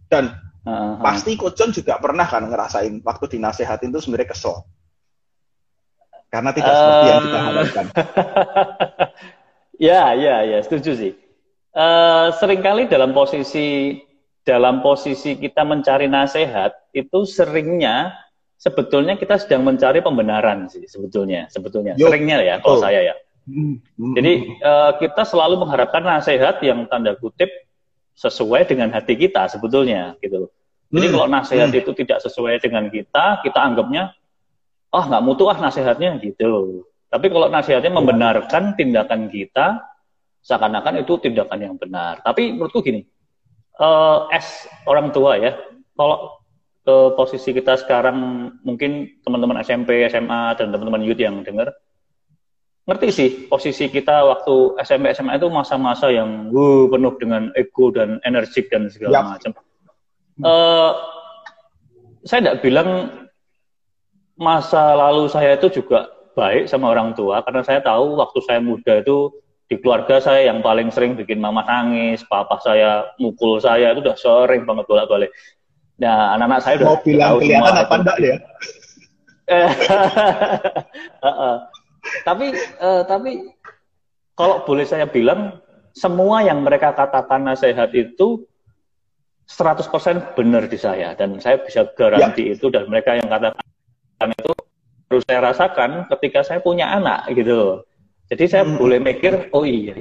[0.07, 0.31] Dan
[0.65, 4.65] Uh, Pasti Kojon juga pernah kan ngerasain waktu dinasehatin itu sebenarnya kesel.
[6.33, 7.85] Karena tidak um, seperti yang kita harapkan.
[9.93, 11.13] ya, ya, ya, setuju sih.
[11.77, 14.01] Uh, sering kali dalam posisi
[14.45, 18.13] dalam posisi kita mencari nasihat itu seringnya
[18.61, 23.15] sebetulnya kita sedang mencari pembenaran sih sebetulnya sebetulnya Yo, seringnya ya kalau saya ya.
[23.45, 24.33] Hmm, hmm, Jadi
[24.65, 27.53] uh, kita selalu mengharapkan nasihat yang tanda kutip
[28.15, 30.51] sesuai dengan hati kita sebetulnya gitu loh.
[30.95, 31.15] Jadi hmm.
[31.15, 31.81] kalau nasihat hmm.
[31.83, 34.15] itu tidak sesuai dengan kita, kita anggapnya
[34.95, 36.87] oh nggak mutu ah nasihatnya gitu.
[37.11, 37.99] Tapi kalau nasihatnya iya.
[37.99, 39.83] membenarkan tindakan kita,
[40.43, 42.23] seakan-akan itu tindakan yang benar.
[42.23, 43.07] Tapi menurutku gini,
[43.79, 45.55] uh, as orang tua ya,
[45.95, 46.43] kalau
[46.85, 51.73] ke posisi kita sekarang mungkin teman-teman SMP, SMA dan teman-teman youth yang dengar
[52.85, 58.21] ngerti sih posisi kita waktu SMP SMA itu masa-masa yang wuh, penuh dengan ego dan
[58.29, 59.25] energik dan segala yep.
[59.25, 59.53] macam.
[60.45, 60.93] Uh,
[62.29, 63.09] saya tidak bilang
[64.37, 69.01] masa lalu saya itu juga baik sama orang tua karena saya tahu waktu saya muda
[69.01, 69.33] itu
[69.71, 74.17] di keluarga saya yang paling sering bikin mama nangis, papa saya mukul saya itu udah
[74.21, 75.33] sering banget bolak-balik.
[75.97, 78.37] Nah, anak-anak saya udah mau bilang kelihatan apa enggak ya?
[82.23, 83.51] tapi uh, tapi
[84.39, 85.59] kalau boleh saya bilang
[85.95, 88.47] semua yang mereka katakan nasihat itu
[89.47, 92.53] 100% benar di saya dan saya bisa garansi ya.
[92.57, 94.53] itu dan mereka yang katakan itu
[95.15, 97.85] harus saya rasakan ketika saya punya anak gitu.
[98.33, 98.81] Jadi saya hmm.
[98.81, 99.95] boleh mikir, oh iya,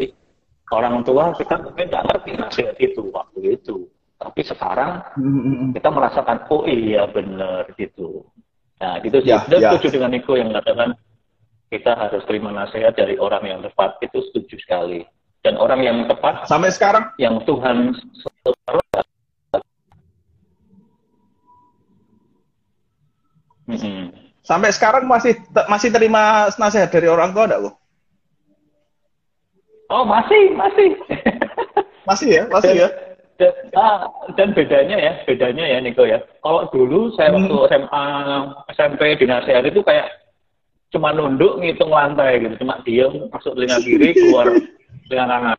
[0.72, 3.86] orang tua kita mungkin nggak ngerti nasihat itu waktu itu.
[4.16, 5.76] Tapi sekarang hmm.
[5.76, 8.24] kita merasakan, oh iya benar gitu.
[8.80, 9.36] Nah, gitu sih.
[9.36, 9.76] Ya, ya.
[9.76, 10.96] setuju dengan Niko yang katakan
[11.74, 15.02] kita harus terima nasihat dari orang yang tepat itu setuju sekali
[15.42, 17.98] dan orang yang tepat sampai sekarang yang Tuhan
[23.66, 24.06] hmm.
[24.46, 25.34] sampai sekarang masih
[25.66, 27.72] masih terima nasihat dari orang tua enggak bu?
[29.90, 30.94] Oh masih masih
[32.10, 32.90] masih ya masih ya
[33.42, 34.06] dan, ah,
[34.38, 37.50] dan bedanya ya bedanya ya Niko ya kalau dulu saya hmm.
[37.50, 38.06] waktu SMA
[38.78, 40.23] SMP nasihat itu kayak
[40.94, 44.46] cuma nunduk ngitung lantai gitu cuma diem masuk telinga kiri keluar
[45.10, 45.58] telinga kanan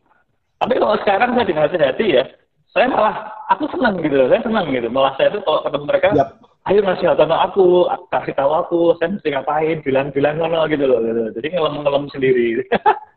[0.62, 2.24] tapi kalau sekarang saya dinasihati ya
[2.70, 6.28] saya malah aku senang gitu saya senang gitu malah saya tuh kalau ketemu mereka yep.
[6.70, 11.22] ayo nasihat tentang aku kasih tahu aku saya mesti ngapain bilang-bilang ngono gitu loh gitu.
[11.42, 12.48] jadi ngelem-ngelem sendiri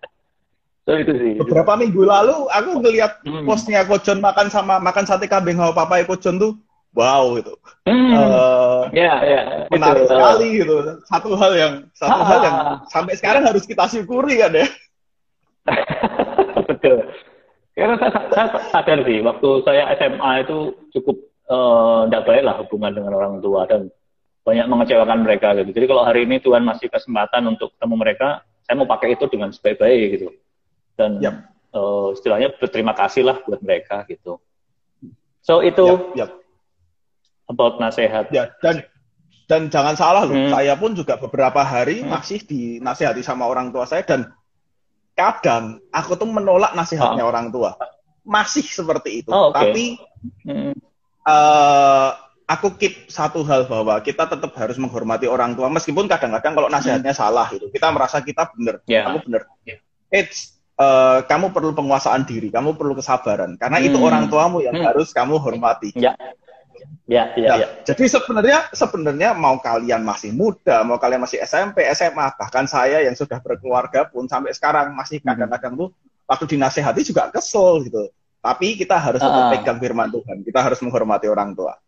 [0.89, 3.45] so itu sih beberapa minggu lalu aku ngeliat hmm.
[3.45, 6.53] postnya Kojon makan sama makan sate kambing sama papa Kojon tuh
[6.95, 7.53] wow gitu.
[7.87, 8.11] Hmm.
[8.13, 9.41] Uh, ya, ya.
[9.71, 10.11] Menarik itu.
[10.11, 10.75] sekali gitu.
[11.07, 12.25] Satu hal yang satu ah.
[12.27, 12.57] hal yang
[12.91, 14.67] sampai sekarang harus kita syukuri kan ya.
[16.69, 17.11] Betul.
[17.77, 21.17] Karena saya, saya sadar sih, waktu saya SMA itu cukup
[22.09, 23.87] tidak uh, baik lah hubungan dengan orang tua dan
[24.43, 25.71] banyak mengecewakan mereka gitu.
[25.75, 28.27] Jadi kalau hari ini Tuhan masih kesempatan untuk ketemu mereka,
[28.65, 30.27] saya mau pakai itu dengan sebaik-baik gitu.
[30.97, 31.53] Dan yep.
[31.77, 34.41] uh, istilahnya berterima kasih lah buat mereka gitu.
[35.45, 35.85] So itu
[36.17, 36.31] yep, yep
[37.47, 38.29] about nasihat.
[38.29, 38.83] Ya, dan
[39.47, 40.51] dan jangan salah loh, hmm.
[40.51, 42.11] saya pun juga beberapa hari hmm.
[42.11, 44.35] masih dinasehati sama orang tua saya dan
[45.15, 47.31] kadang aku tuh menolak nasihatnya oh.
[47.31, 47.73] orang tua.
[48.27, 49.31] Masih seperti itu.
[49.31, 49.71] Oh, okay.
[49.71, 49.85] Tapi
[50.43, 50.75] hmm.
[51.23, 52.11] uh,
[52.43, 57.15] aku keep satu hal bahwa kita tetap harus menghormati orang tua meskipun kadang-kadang kalau nasihatnya
[57.15, 57.21] hmm.
[57.23, 59.07] salah itu kita merasa kita benar, yeah.
[59.07, 59.41] kamu benar.
[59.63, 59.79] Yeah.
[60.11, 63.87] It's uh, kamu perlu penguasaan diri, kamu perlu kesabaran karena hmm.
[63.87, 64.87] itu orang tuamu yang hmm.
[64.91, 65.95] harus kamu hormati.
[65.95, 66.19] Yeah.
[67.07, 67.67] Ya, ya, nah, ya.
[67.87, 73.15] Jadi sebenarnya sebenarnya mau kalian masih muda, mau kalian masih SMP, SMA, bahkan saya yang
[73.15, 75.31] sudah berkeluarga pun sampai sekarang masih hmm.
[75.31, 75.89] kadang-kadang tuh
[76.27, 78.11] waktu dinasehati juga kesel gitu.
[78.43, 79.51] Tapi kita harus tetap uh.
[79.55, 80.43] pegang firman Tuhan.
[80.43, 81.79] Kita harus menghormati orang tua.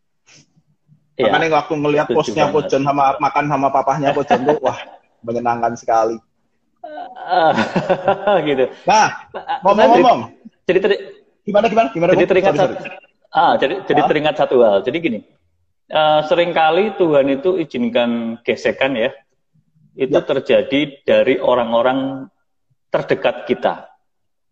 [1.20, 1.36] Ya.
[1.36, 4.80] Makanya waktu ngelihat postnya Pojon sama makan sama papahnya Pojon tuh wah
[5.20, 6.16] menyenangkan sekali.
[6.80, 8.72] Uh, gitu.
[8.88, 9.28] Nah,
[9.68, 10.32] ngomong-ngomong.
[10.64, 10.96] Jadi, jadi
[11.44, 12.12] gimana gimana gimana?
[12.16, 13.09] Jadi teringat sorry, sorry.
[13.30, 14.82] Ah, jadi jadi teringat satu hal.
[14.82, 15.20] Jadi gini,
[15.94, 19.14] uh, sering kali Tuhan itu izinkan gesekan ya,
[19.94, 20.26] itu ya.
[20.26, 22.26] terjadi dari orang-orang
[22.90, 23.90] terdekat kita.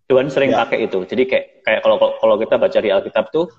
[0.08, 0.62] Tuhan sering ya.
[0.64, 1.04] pakai itu.
[1.04, 3.50] Jadi kayak kayak kalau kalau kita baca di Alkitab tuh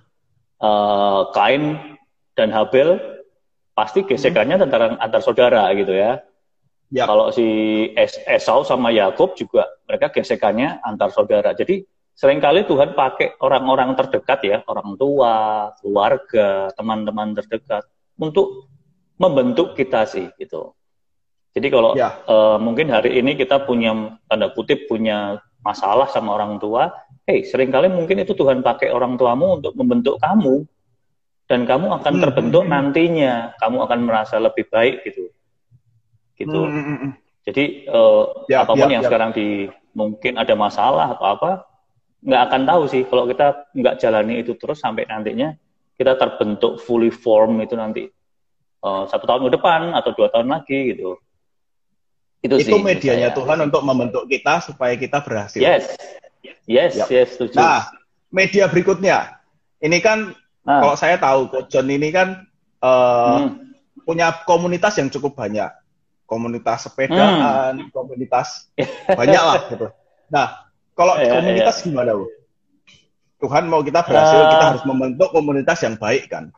[0.63, 1.97] uh, Kain
[2.39, 2.97] dan Habel
[3.75, 4.65] pasti gesekannya hmm.
[4.71, 6.23] antara antar saudara gitu ya.
[6.95, 7.05] ya.
[7.11, 7.45] Kalau si
[7.99, 11.53] es Esau sama Yakub juga mereka gesekannya antar saudara.
[11.59, 11.85] Jadi
[12.19, 17.87] sering kali Tuhan pakai orang-orang terdekat ya, orang tua, keluarga, teman-teman terdekat
[18.19, 18.67] untuk
[19.23, 20.75] membentuk kita sih gitu.
[21.55, 22.19] Jadi kalau ya.
[22.27, 26.91] uh, mungkin hari ini kita punya tanda kutip punya masalah sama orang tua,
[27.23, 30.67] hey sering kali mungkin itu Tuhan pakai orang tuamu untuk membentuk kamu
[31.47, 32.23] dan kamu akan hmm.
[32.27, 35.31] terbentuk nantinya, kamu akan merasa lebih baik gitu,
[36.35, 36.61] gitu.
[36.67, 36.83] Hmm.
[36.83, 37.13] hmm, hmm.
[37.47, 39.09] Jadi uh, ya, apa pun ya, yang ya.
[39.09, 41.51] sekarang di mungkin ada masalah atau apa,
[42.19, 45.55] nggak akan tahu sih kalau kita nggak jalani itu terus sampai nantinya
[45.95, 48.07] kita terbentuk fully form itu nanti
[48.83, 51.19] uh, satu tahun ke depan atau dua tahun lagi gitu.
[52.39, 53.39] Itu, itu sih, medianya saya.
[53.39, 55.59] Tuhan untuk membentuk kita supaya kita berhasil.
[55.59, 55.91] Yes,
[56.71, 57.11] yes, yep.
[57.11, 57.59] yes, setuju.
[57.59, 57.91] Nah,
[58.31, 59.43] media berikutnya,
[59.83, 60.87] ini kan nah.
[60.87, 62.47] kalau saya tahu, John ini kan
[62.79, 63.75] uh, hmm.
[64.07, 65.67] punya komunitas yang cukup banyak,
[66.31, 67.91] komunitas sepedaan, hmm.
[67.91, 68.71] komunitas
[69.11, 69.91] banyak lah gitu.
[70.31, 70.68] Nah,
[70.99, 71.85] kalau ya, komunitas ya.
[71.87, 72.27] gimana, Bu?
[73.39, 76.51] Tuhan mau kita berhasil, uh, kita harus membentuk komunitas yang baik kan.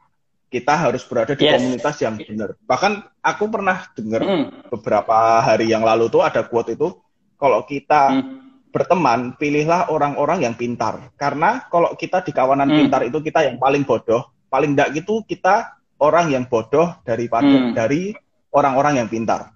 [0.48, 1.60] Kita harus berada di yes.
[1.60, 2.56] komunitas yang benar.
[2.64, 4.72] Bahkan aku pernah dengar mm.
[4.72, 6.88] beberapa hari yang lalu tuh ada quote itu,
[7.36, 8.24] kalau kita mm.
[8.72, 11.12] berteman, pilihlah orang-orang yang pintar.
[11.20, 12.76] Karena kalau kita di kawanan mm.
[12.80, 17.76] pintar itu kita yang paling bodoh, paling tidak gitu kita orang yang bodoh daripada mm.
[17.76, 18.16] dari
[18.56, 19.52] orang-orang yang pintar.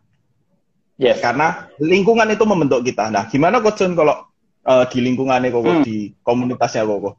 [1.00, 1.18] Yes.
[1.24, 3.10] Karena lingkungan itu membentuk kita.
[3.10, 4.33] Nah, gimana Coach John kalau
[4.64, 5.84] uh, di lingkungannya kok, hmm.
[5.84, 7.00] di komunitasnya kok.
[7.04, 7.14] Oke,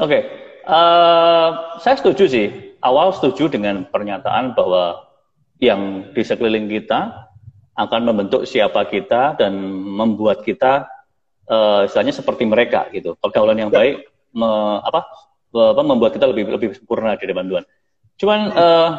[0.00, 0.22] okay.
[0.64, 1.48] uh, eh,
[1.84, 2.46] saya setuju sih.
[2.82, 5.06] Awal setuju dengan pernyataan bahwa
[5.62, 7.30] yang di sekeliling kita
[7.78, 10.90] akan membentuk siapa kita dan membuat kita
[11.46, 13.14] uh, istilahnya seperti mereka gitu.
[13.22, 13.78] Pergaulan yang ya.
[13.78, 13.94] baik
[14.34, 14.50] me,
[14.82, 15.06] apa,
[15.54, 17.64] apa membuat kita lebih lebih sempurna di depan Tuhan.
[18.18, 18.90] Cuman uh,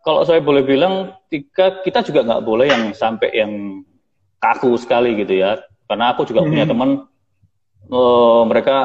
[0.00, 3.84] kalau saya boleh bilang, kita kita juga nggak boleh yang sampai yang
[4.40, 5.60] kaku sekali gitu ya.
[5.90, 6.50] Karena aku juga hmm.
[6.54, 6.90] punya teman,
[7.90, 8.76] uh, mereka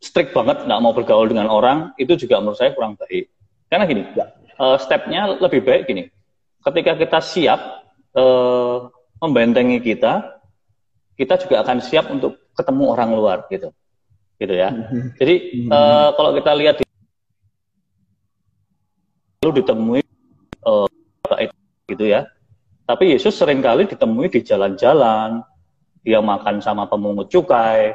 [0.00, 3.28] strict banget, nggak mau bergaul dengan orang, itu juga menurut saya kurang baik.
[3.68, 4.08] Karena gini,
[4.56, 6.08] uh, stepnya lebih baik gini.
[6.64, 7.60] Ketika kita siap
[8.16, 8.88] uh,
[9.20, 10.40] membentengi kita,
[11.20, 13.68] kita juga akan siap untuk ketemu orang luar gitu,
[14.40, 14.72] gitu ya.
[15.20, 16.88] Jadi uh, kalau kita lihat di
[19.44, 20.00] lalu ditemui
[20.64, 20.88] uh,
[21.84, 22.24] gitu ya.
[22.88, 25.44] Tapi Yesus sering kali ditemui di jalan-jalan,
[26.08, 27.92] dia makan sama pemungut cukai,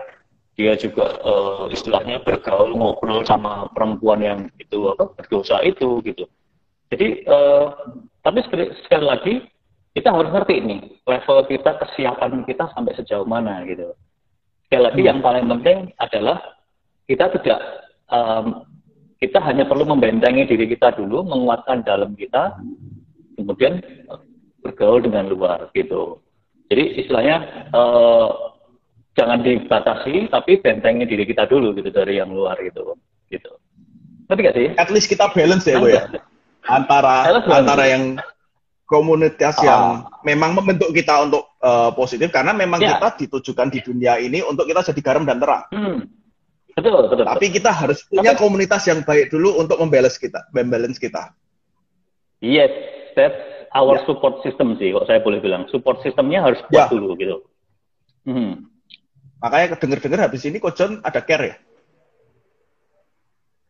[0.53, 6.29] dia juga uh, istilahnya bergaul ngobrol sama perempuan yang itu apa berdosa itu gitu.
[6.93, 7.73] Jadi uh,
[8.21, 9.33] tapi sekali, sekali lagi
[9.97, 13.97] kita harus ngerti nih level kita kesiapan kita sampai sejauh mana gitu.
[14.69, 15.09] Sekali lagi hmm.
[15.09, 16.37] yang paling penting adalah
[17.09, 17.59] kita tidak
[18.13, 18.69] um,
[19.17, 22.59] kita hanya perlu membentengi diri kita dulu, menguatkan dalam kita,
[23.39, 23.79] kemudian
[24.63, 26.22] bergaul dengan luar gitu.
[26.73, 28.57] Jadi istilahnya uh,
[29.13, 32.97] jangan dibatasi tapi bentengi diri kita dulu gitu dari yang luar gitu
[33.29, 33.51] gitu.
[34.25, 34.67] Ngerti gak sih?
[34.73, 36.09] At least kita balance ya bu ya?
[36.65, 38.17] Antara antara yang
[38.89, 39.65] komunitas ah.
[39.65, 39.83] yang
[40.25, 42.97] memang membentuk kita untuk uh, positif karena memang ya.
[42.97, 45.65] kita ditujukan di dunia ini untuk kita jadi garam dan terang.
[45.69, 45.99] Hmm.
[46.73, 50.97] betul betul tapi kita harus punya tapi, komunitas yang baik dulu untuk membalance kita membalance
[50.97, 51.29] kita.
[52.41, 52.73] Yes
[53.13, 54.05] that's our ya.
[54.05, 56.93] support system sih kok saya boleh bilang support systemnya harus kuat ya.
[56.93, 57.37] dulu gitu
[58.29, 58.73] hmm.
[59.43, 61.55] Makanya denger-denger habis ini Coach John ada care ya?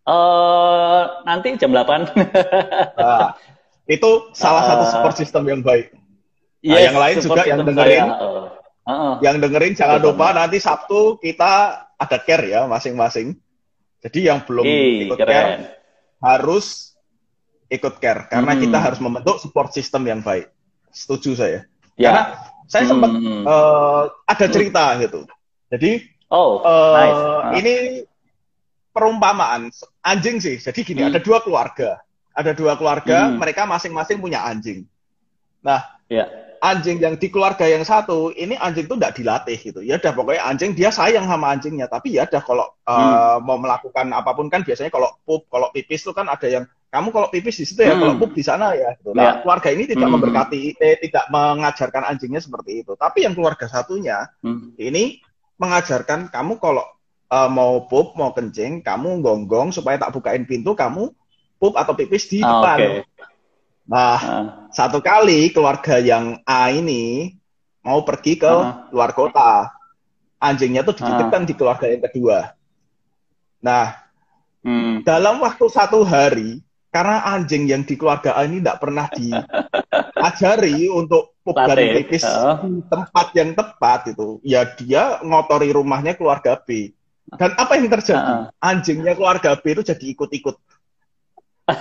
[0.06, 2.14] Uh, nanti jam 8.
[2.94, 3.34] nah,
[3.90, 5.90] itu salah uh, satu support system yang baik.
[6.62, 8.06] Nah, yes, yang lain juga yang dengerin.
[8.06, 8.46] Saya, uh,
[8.86, 10.14] uh, yang dengerin jangan betul.
[10.14, 11.52] lupa nanti Sabtu kita
[11.98, 13.34] ada care ya masing-masing.
[14.06, 14.64] Jadi yang belum
[15.10, 15.26] ikut keren.
[15.26, 15.52] care
[16.22, 16.93] harus
[17.70, 18.62] ikut care karena hmm.
[18.68, 20.52] kita harus membentuk support system yang baik.
[20.94, 21.60] Setuju saya.
[21.98, 22.10] Ya.
[22.10, 22.24] Karena
[22.68, 23.44] saya sempat hmm.
[23.46, 25.28] uh, ada cerita gitu.
[25.70, 27.22] Jadi oh, uh, nice.
[27.22, 27.52] uh.
[27.58, 27.74] ini
[28.94, 29.74] perumpamaan
[30.06, 30.62] anjing sih.
[30.62, 31.10] Jadi gini, hmm.
[31.12, 32.00] ada dua keluarga.
[32.34, 33.38] Ada dua keluarga, hmm.
[33.42, 34.90] mereka masing-masing punya anjing.
[35.62, 36.26] Nah, yeah.
[36.66, 39.80] anjing yang di keluarga yang satu, ini anjing tuh tidak dilatih gitu.
[39.86, 43.46] Ya udah pokoknya anjing dia sayang sama anjingnya, tapi ya udah kalau uh, hmm.
[43.46, 47.10] mau melakukan apa pun kan biasanya kalau pup, kalau pipis tuh kan ada yang kamu
[47.10, 48.02] kalau pipis di situ ya, hmm.
[48.06, 48.94] kalau pup di sana ya.
[49.02, 49.18] Gitu.
[49.18, 49.36] Nah, yeah.
[49.42, 50.14] keluarga ini tidak hmm.
[50.14, 52.94] memberkati, eh, tidak mengajarkan anjingnya seperti itu.
[52.94, 54.78] Tapi yang keluarga satunya hmm.
[54.78, 55.18] ini
[55.58, 56.86] mengajarkan kamu kalau
[57.34, 61.10] uh, mau pup, mau kencing, kamu gonggong supaya tak bukain pintu, kamu
[61.58, 62.78] pup atau pipis di ah, depan.
[62.78, 62.96] Okay.
[63.90, 64.46] Nah, uh.
[64.70, 67.34] satu kali keluarga yang A ini
[67.82, 68.94] mau pergi ke uh.
[68.94, 69.74] luar kota.
[70.38, 71.48] Anjingnya tuh dititipkan uh.
[71.50, 72.54] di keluarga yang kedua.
[73.66, 73.98] Nah,
[74.62, 75.02] hmm.
[75.02, 76.62] dalam waktu satu hari,
[76.94, 82.22] karena anjing yang di keluarga A ini tidak pernah diajari untuk pup dan pipis
[82.62, 86.94] di tempat yang tepat itu, ya dia ngotori rumahnya keluarga B.
[87.34, 88.46] Dan apa yang terjadi?
[88.46, 88.46] Uh.
[88.62, 90.56] Anjingnya keluarga B itu jadi ikut-ikut.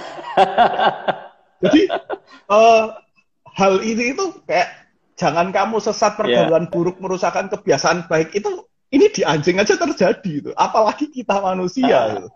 [1.63, 1.81] jadi
[2.49, 2.97] uh,
[3.53, 6.73] hal ini itu kayak jangan kamu sesat pergaulan yeah.
[6.73, 12.07] buruk merusakkan kebiasaan baik itu ini di anjing aja terjadi itu apalagi kita manusia uh.
[12.17, 12.29] itu.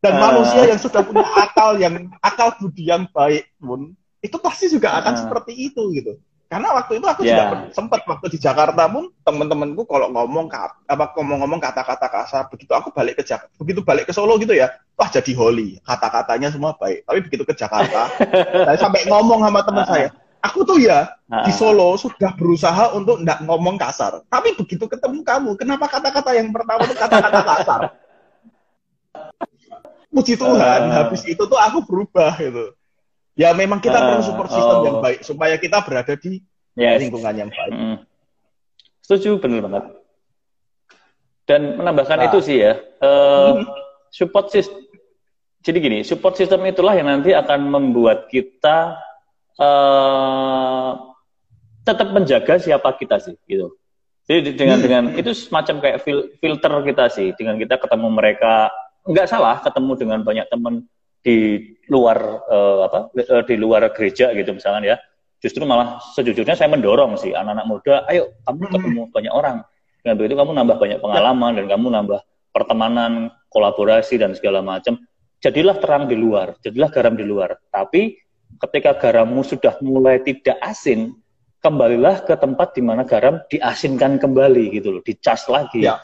[0.00, 0.20] Dan uh.
[0.20, 5.12] manusia yang sudah punya akal yang akal budi yang baik pun itu pasti juga akan
[5.14, 5.20] uh.
[5.26, 6.14] seperti itu gitu.
[6.46, 7.34] Karena waktu itu aku yeah.
[7.34, 10.46] juga sempat waktu di Jakarta pun temen-temenku kalau ngomong
[10.86, 14.70] apa ngomong-ngomong kata-kata kasar begitu aku balik ke Jakarta begitu balik ke Solo gitu ya
[14.94, 18.14] wah jadi holy kata-katanya semua baik tapi begitu ke Jakarta
[18.70, 23.42] saya sampai ngomong sama teman saya aku tuh ya di Solo sudah berusaha untuk tidak
[23.42, 27.80] ngomong kasar tapi begitu ketemu kamu kenapa kata-kata yang pertama itu kata-kata kasar
[30.16, 32.72] puji Tuhan habis itu tuh aku berubah gitu
[33.36, 34.84] Ya memang kita uh, perlu support system oh.
[34.88, 36.40] yang baik supaya kita berada di
[36.72, 37.04] yes.
[37.04, 37.72] lingkungan yang baik.
[37.76, 37.96] Mm.
[39.04, 39.84] Setuju, benar banget.
[41.44, 42.26] Dan menambahkan nah.
[42.32, 43.64] itu sih ya, uh, mm.
[44.08, 44.80] support system.
[45.60, 48.96] Jadi gini, support system itulah yang nanti akan membuat kita
[49.60, 50.90] uh,
[51.84, 53.76] tetap menjaga siapa kita sih, gitu.
[54.26, 54.84] Jadi dengan hmm.
[54.86, 58.74] dengan itu semacam kayak fil filter kita sih, dengan kita ketemu mereka
[59.06, 60.84] nggak salah ketemu dengan banyak teman
[61.22, 61.58] di
[61.90, 64.98] luar uh, apa uh, di luar gereja gitu misalnya ya.
[65.36, 68.72] Justru malah sejujurnya saya mendorong sih anak-anak muda ayo kamu hmm.
[68.74, 69.56] ketemu banyak orang.
[70.02, 72.20] Dengan begitu kamu nambah banyak pengalaman dan kamu nambah
[72.54, 73.12] pertemanan
[73.50, 74.98] kolaborasi dan segala macam.
[75.42, 77.58] Jadilah terang di luar jadilah garam di luar.
[77.70, 78.16] Tapi
[78.62, 81.14] ketika garammu sudah mulai tidak asin
[81.60, 85.82] kembalilah ke tempat di mana garam diasinkan kembali gitu loh dicas lagi.
[85.82, 85.98] Ya.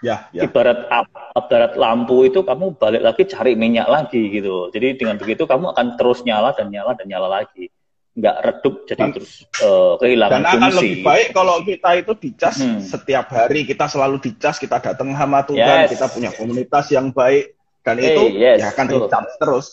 [0.00, 0.48] Ya, ya.
[0.48, 0.88] Ibarat
[1.36, 4.72] ibarat lampu itu kamu balik lagi cari minyak lagi gitu.
[4.72, 7.68] Jadi dengan begitu kamu akan terus nyala dan nyala dan nyala lagi.
[8.16, 10.56] Nggak redup jadi dan, terus uh, kehilangan dan fungsi.
[10.56, 12.80] Dan akan lebih baik kalau kita itu dicas hmm.
[12.80, 13.60] setiap hari.
[13.68, 15.92] Kita selalu dicas, kita datang sama Tuhan, yes.
[15.94, 19.66] kita punya komunitas yang baik dan hey, itu yes, ya akan dicas terus.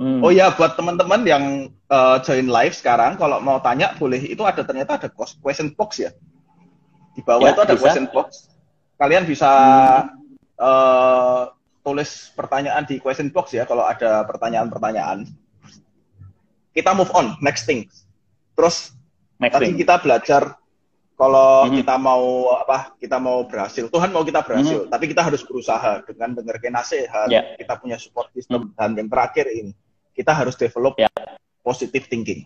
[0.00, 0.20] Hmm.
[0.20, 1.44] Oh ya, buat teman-teman yang
[1.88, 4.18] uh, join live sekarang, kalau mau tanya boleh.
[4.18, 6.10] Itu ada ternyata ada question box ya.
[7.12, 7.82] Di bawah ya, itu ada bisa.
[7.88, 8.51] question box.
[9.02, 9.50] Kalian bisa
[10.06, 10.62] hmm.
[10.62, 11.50] uh,
[11.82, 15.26] tulis pertanyaan di question box ya kalau ada pertanyaan-pertanyaan.
[16.70, 17.90] Kita move on, next thing.
[18.54, 18.94] Terus
[19.42, 19.82] next tadi thing.
[19.82, 20.54] kita belajar
[21.18, 21.82] kalau hmm.
[21.82, 24.90] kita mau apa kita mau berhasil Tuhan mau kita berhasil hmm.
[24.90, 27.52] tapi kita harus berusaha dengan dengarkan nasihat yeah.
[27.58, 28.74] kita punya support system hmm.
[28.74, 29.76] dan yang terakhir ini
[30.16, 31.08] kita harus develop ya.
[31.64, 32.44] positive thinking,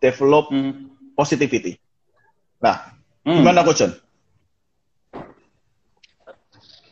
[0.00, 0.92] develop hmm.
[1.18, 1.76] positivity.
[2.62, 2.94] Nah,
[3.26, 3.36] hmm.
[3.42, 3.92] gimana Coach John?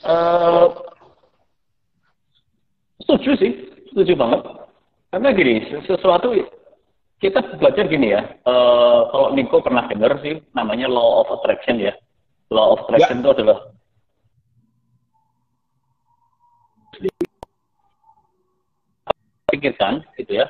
[0.08, 0.72] Uh,
[3.04, 3.52] setuju sih,
[3.92, 4.40] setuju banget.
[5.12, 6.32] Karena gini, sesuatu
[7.20, 8.24] kita belajar gini ya.
[8.48, 11.92] Uh, kalau Niko pernah dengar sih, namanya law of attraction ya.
[12.48, 13.22] Law of attraction ya.
[13.24, 13.58] itu adalah
[19.52, 20.46] pikirkan gitu ya.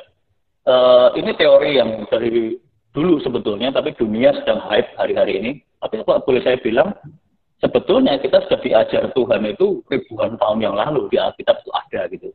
[0.68, 2.60] Uh, ini teori yang dari
[2.92, 5.50] dulu sebetulnya, tapi dunia sedang hype hari-hari ini.
[5.80, 6.92] Tapi kalau boleh saya bilang,
[7.62, 12.28] sebetulnya kita sudah diajar Tuhan itu ribuan tahun yang lalu di Alkitab itu ada gitu.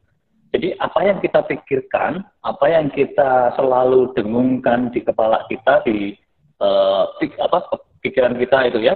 [0.53, 6.13] Jadi apa yang kita pikirkan, apa yang kita selalu dengungkan di kepala kita, di
[6.61, 7.09] uh,
[7.41, 7.57] apa
[8.05, 8.93] pikiran kita itu ya,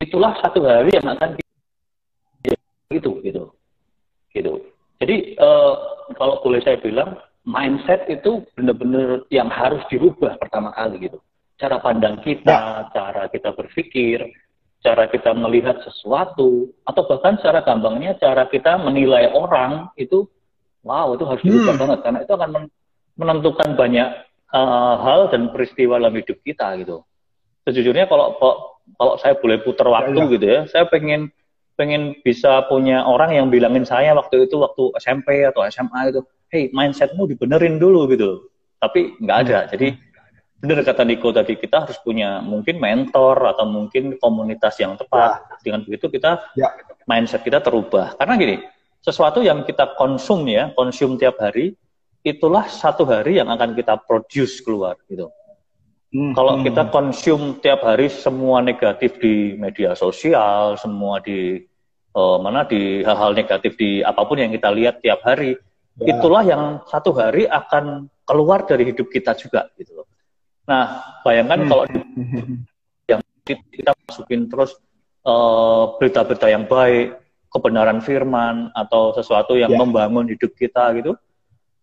[0.00, 1.36] itulah satu hari yang akan
[2.88, 3.52] itu gitu,
[4.32, 4.52] gitu.
[4.98, 5.76] Jadi uh,
[6.16, 11.20] kalau boleh saya bilang mindset itu benar-benar yang harus dirubah pertama kali gitu.
[11.60, 12.88] Cara pandang kita, ya.
[12.96, 14.24] cara kita berpikir,
[14.78, 20.26] cara kita melihat sesuatu, atau bahkan secara gampangnya cara kita menilai orang itu,
[20.86, 21.82] wow itu harus dirubah hmm.
[21.82, 22.50] banget karena itu akan
[23.18, 24.08] menentukan banyak
[24.54, 27.02] uh, hal dan peristiwa dalam hidup kita gitu.
[27.66, 28.38] Sejujurnya kalau
[28.96, 30.32] kalau saya boleh putar waktu ya, ya.
[30.32, 31.28] gitu ya, saya pengen
[31.78, 36.70] pengen bisa punya orang yang bilangin saya waktu itu waktu SMP atau SMA itu, hey
[36.72, 38.48] mindsetmu dibenerin dulu gitu.
[38.78, 39.58] Tapi nggak ada.
[39.66, 39.70] Hmm.
[39.74, 39.88] Jadi
[40.58, 45.38] benar kata Niko tadi kita harus punya mungkin mentor atau mungkin komunitas yang tepat.
[45.38, 45.56] Ya.
[45.62, 46.74] Dengan begitu kita ya.
[47.06, 48.18] mindset kita terubah.
[48.18, 48.56] Karena gini,
[48.98, 51.78] sesuatu yang kita konsum ya, konsum tiap hari,
[52.26, 55.30] itulah satu hari yang akan kita produce keluar gitu.
[56.08, 56.32] Hmm.
[56.32, 61.60] Kalau kita konsum tiap hari semua negatif di media sosial, semua di
[62.16, 65.54] uh, mana di hal-hal negatif di apa pun yang kita lihat tiap hari,
[66.00, 66.16] ya.
[66.16, 70.08] itulah yang satu hari akan keluar dari hidup kita juga gitu loh.
[70.68, 70.84] Nah,
[71.24, 71.68] bayangkan hmm.
[71.72, 71.84] kalau
[73.10, 74.76] yang kita masukin terus
[75.24, 77.16] eh, berita-berita uh, yang baik,
[77.48, 79.80] kebenaran firman atau sesuatu yang ya.
[79.80, 81.16] membangun hidup kita gitu,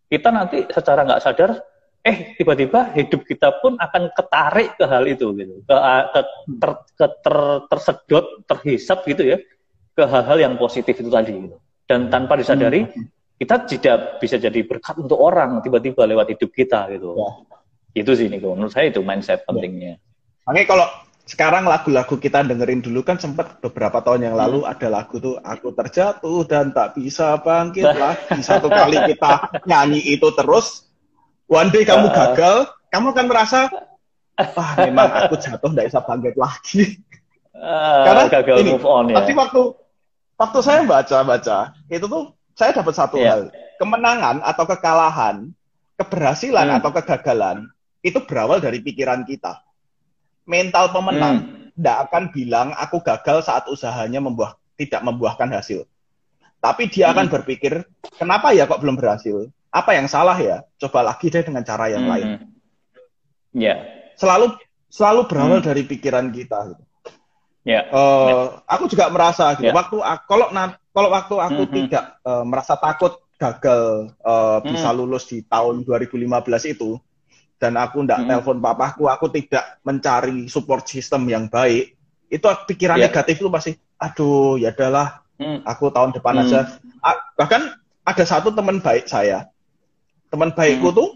[0.06, 1.52] kita nanti secara nggak sadar
[2.06, 5.76] eh tiba-tiba hidup kita pun akan ketarik ke hal itu gitu ke,
[6.13, 6.21] ke
[6.62, 9.41] ter, ke ter, tersedot terhisap gitu ya
[9.98, 11.58] ke hal-hal yang positif itu tadi gitu.
[11.89, 13.41] dan tanpa disadari hmm.
[13.41, 17.55] kita tidak bisa jadi berkat untuk orang tiba-tiba lewat hidup kita gitu ya.
[17.96, 19.46] Itu sih nih menurut saya itu mindset ya.
[19.48, 19.96] pentingnya
[20.46, 20.86] Oke kalau
[21.26, 24.70] sekarang lagu-lagu kita dengerin dulu kan sempat beberapa tahun yang lalu hmm.
[24.70, 30.30] ada lagu tuh aku terjatuh dan tak bisa bangkit lagi satu kali kita nyanyi itu
[30.38, 30.86] terus
[31.50, 33.70] one day kamu gagal, kamu akan merasa,
[34.38, 36.84] ah memang aku jatuh tidak bisa bangkit lagi.
[37.56, 39.16] Uh, Karena gagal ini, move on ya.
[39.24, 39.62] Tapi waktu
[40.36, 43.32] waktu saya baca-baca, itu tuh saya dapat satu yeah.
[43.32, 43.42] hal.
[43.76, 45.52] Kemenangan atau kekalahan,
[46.00, 46.78] keberhasilan hmm.
[46.80, 47.58] atau kegagalan,
[48.06, 49.65] itu berawal dari pikiran kita.
[50.46, 51.36] Mental pemenang
[51.74, 52.06] tidak hmm.
[52.06, 55.89] akan bilang aku gagal saat usahanya membuah, tidak membuahkan hasil.
[56.62, 57.13] Tapi dia hmm.
[57.18, 57.82] akan berpikir,
[58.22, 59.50] kenapa ya kok belum berhasil?
[59.76, 60.63] apa yang salah ya?
[60.80, 62.12] Coba lagi deh dengan cara yang hmm.
[62.15, 62.28] lain.
[63.52, 63.60] Ya.
[63.60, 63.78] Yeah.
[64.15, 64.56] Selalu
[64.88, 65.68] selalu berawal hmm.
[65.68, 66.72] dari pikiran kita.
[66.72, 66.84] Gitu.
[67.68, 67.84] Ya.
[67.84, 67.84] Yeah.
[67.91, 68.63] Uh.
[68.72, 69.68] Aku juga merasa gitu.
[69.68, 69.76] Yeah.
[69.76, 70.00] Waktu
[70.32, 70.48] kalau
[70.96, 71.78] kalau waktu aku mm -hmm.
[71.84, 74.72] tidak uh, merasa takut gagal uh, mm.
[74.72, 76.24] bisa lulus di tahun 2015
[76.72, 76.96] itu
[77.65, 78.28] dan aku tidak mm.
[78.30, 81.97] telepon papaku, aku tidak mencari support system yang baik.
[82.30, 83.10] Itu pikiran yeah.
[83.10, 85.65] negatif itu pasti, aduh ya adalah, mm.
[85.65, 86.41] aku tahun depan mm.
[86.45, 86.60] aja.
[87.34, 87.73] bahkan
[88.06, 89.49] ada satu teman baik saya,
[90.30, 90.97] teman baikku hmm.
[90.97, 91.09] tuh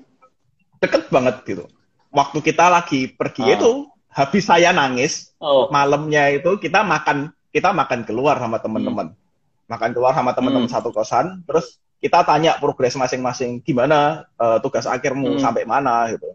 [0.82, 1.66] deket banget gitu.
[2.10, 3.54] Waktu kita lagi pergi oh.
[3.54, 3.72] itu,
[4.10, 5.70] habis saya nangis, oh.
[5.70, 9.14] malamnya itu kita makan kita makan keluar sama teman-teman.
[9.14, 9.70] Hmm.
[9.70, 10.76] Makan keluar sama teman-teman hmm.
[10.82, 15.44] satu kosan, terus kita tanya progres masing-masing gimana uh, tugas akhirmu hmm.
[15.44, 16.32] sampai mana gitu.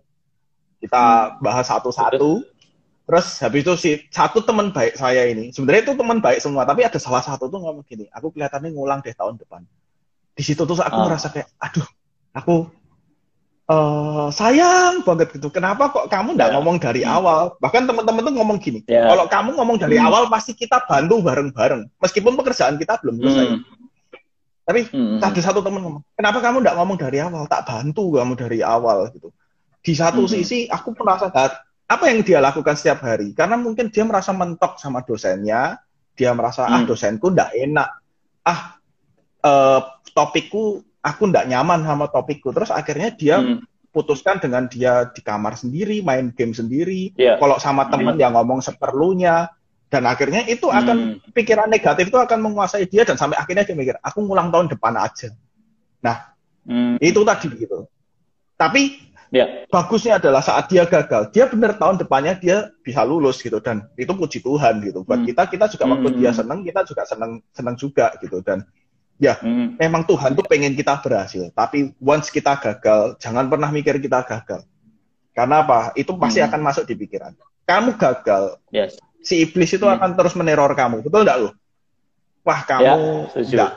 [0.85, 1.41] Kita hmm.
[1.41, 2.45] bahas satu-satu.
[3.05, 6.89] Terus habis itu si satu teman baik saya ini, sebenarnya itu teman baik semua, tapi
[6.89, 9.61] ada salah satu tuh ngomong gini, aku kelihatannya ngulang deh tahun depan.
[10.33, 11.05] Di situ tuh aku oh.
[11.05, 11.85] merasa kayak, aduh,
[12.33, 12.73] aku
[13.69, 15.53] uh, sayang banget gitu.
[15.53, 16.57] Kenapa kok kamu nggak yeah.
[16.57, 17.61] ngomong dari awal?
[17.61, 19.05] Bahkan teman-teman tuh ngomong gini, yeah.
[19.13, 20.09] kalau kamu ngomong dari hmm.
[20.09, 23.47] awal pasti kita bantu bareng-bareng, meskipun pekerjaan kita belum selesai.
[23.53, 23.84] Hmm.
[24.65, 25.21] Tapi hmm.
[25.21, 27.45] ada satu teman ngomong, kenapa kamu nggak ngomong dari awal?
[27.45, 29.29] Tak bantu kamu dari awal gitu.
[29.85, 30.33] Di satu hmm.
[30.33, 31.29] sisi aku merasa
[31.85, 33.37] apa yang dia lakukan setiap hari?
[33.37, 35.77] Karena mungkin dia merasa mentok sama dosennya,
[36.17, 36.73] dia merasa hmm.
[36.73, 37.89] ah dosenku nggak enak,
[38.49, 38.81] ah
[39.45, 39.81] uh,
[40.17, 42.57] topikku aku nggak nyaman sama topikku.
[42.57, 43.93] Terus akhirnya dia hmm.
[43.93, 47.13] putuskan dengan dia di kamar sendiri, main game sendiri.
[47.21, 47.37] Yeah.
[47.37, 48.23] Kalau sama teman hmm.
[48.25, 49.53] yang ngomong seperlunya,
[49.95, 51.31] dan akhirnya itu akan hmm.
[51.31, 54.99] pikiran negatif itu akan menguasai dia dan sampai akhirnya dia mikir aku ngulang tahun depan
[54.99, 55.31] aja
[56.03, 56.35] nah
[56.67, 56.99] hmm.
[56.99, 57.87] itu tadi gitu
[58.59, 58.99] tapi
[59.31, 59.71] ya.
[59.71, 64.11] bagusnya adalah saat dia gagal dia benar tahun depannya dia bisa lulus gitu dan itu
[64.11, 65.31] puji Tuhan gitu buat hmm.
[65.31, 66.19] kita kita juga waktu hmm.
[66.19, 68.67] dia seneng kita juga seneng seneng juga gitu dan
[69.23, 69.79] ya hmm.
[69.79, 74.67] memang Tuhan tuh pengen kita berhasil tapi once kita gagal jangan pernah mikir kita gagal
[75.31, 76.51] karena apa itu pasti hmm.
[76.51, 77.31] akan masuk di pikiran
[77.63, 79.97] kamu gagal yes si iblis itu hmm.
[79.97, 81.01] akan terus meneror kamu.
[81.01, 81.51] Betul enggak lo?
[82.45, 82.95] Wah, kamu ya,
[83.41, 83.73] enggak.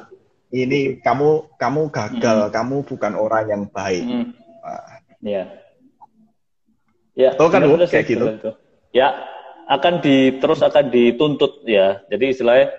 [0.48, 2.54] Ini kamu kamu gagal, hmm.
[2.54, 4.04] kamu bukan orang yang baik.
[4.04, 4.28] Hmm.
[5.24, 5.44] Ya.
[7.18, 8.26] Ya, Betul kan lo kayak gitu.
[8.94, 9.18] Ya,
[9.66, 12.06] akan di terus akan dituntut ya.
[12.14, 12.78] Jadi istilahnya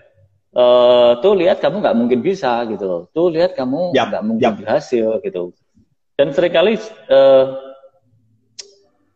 [0.54, 4.58] uh, tuh lihat kamu nggak mungkin bisa gitu Tuh lihat kamu nggak mungkin yep.
[4.62, 5.50] berhasil gitu.
[6.14, 6.78] Dan sering kali
[7.10, 7.44] uh,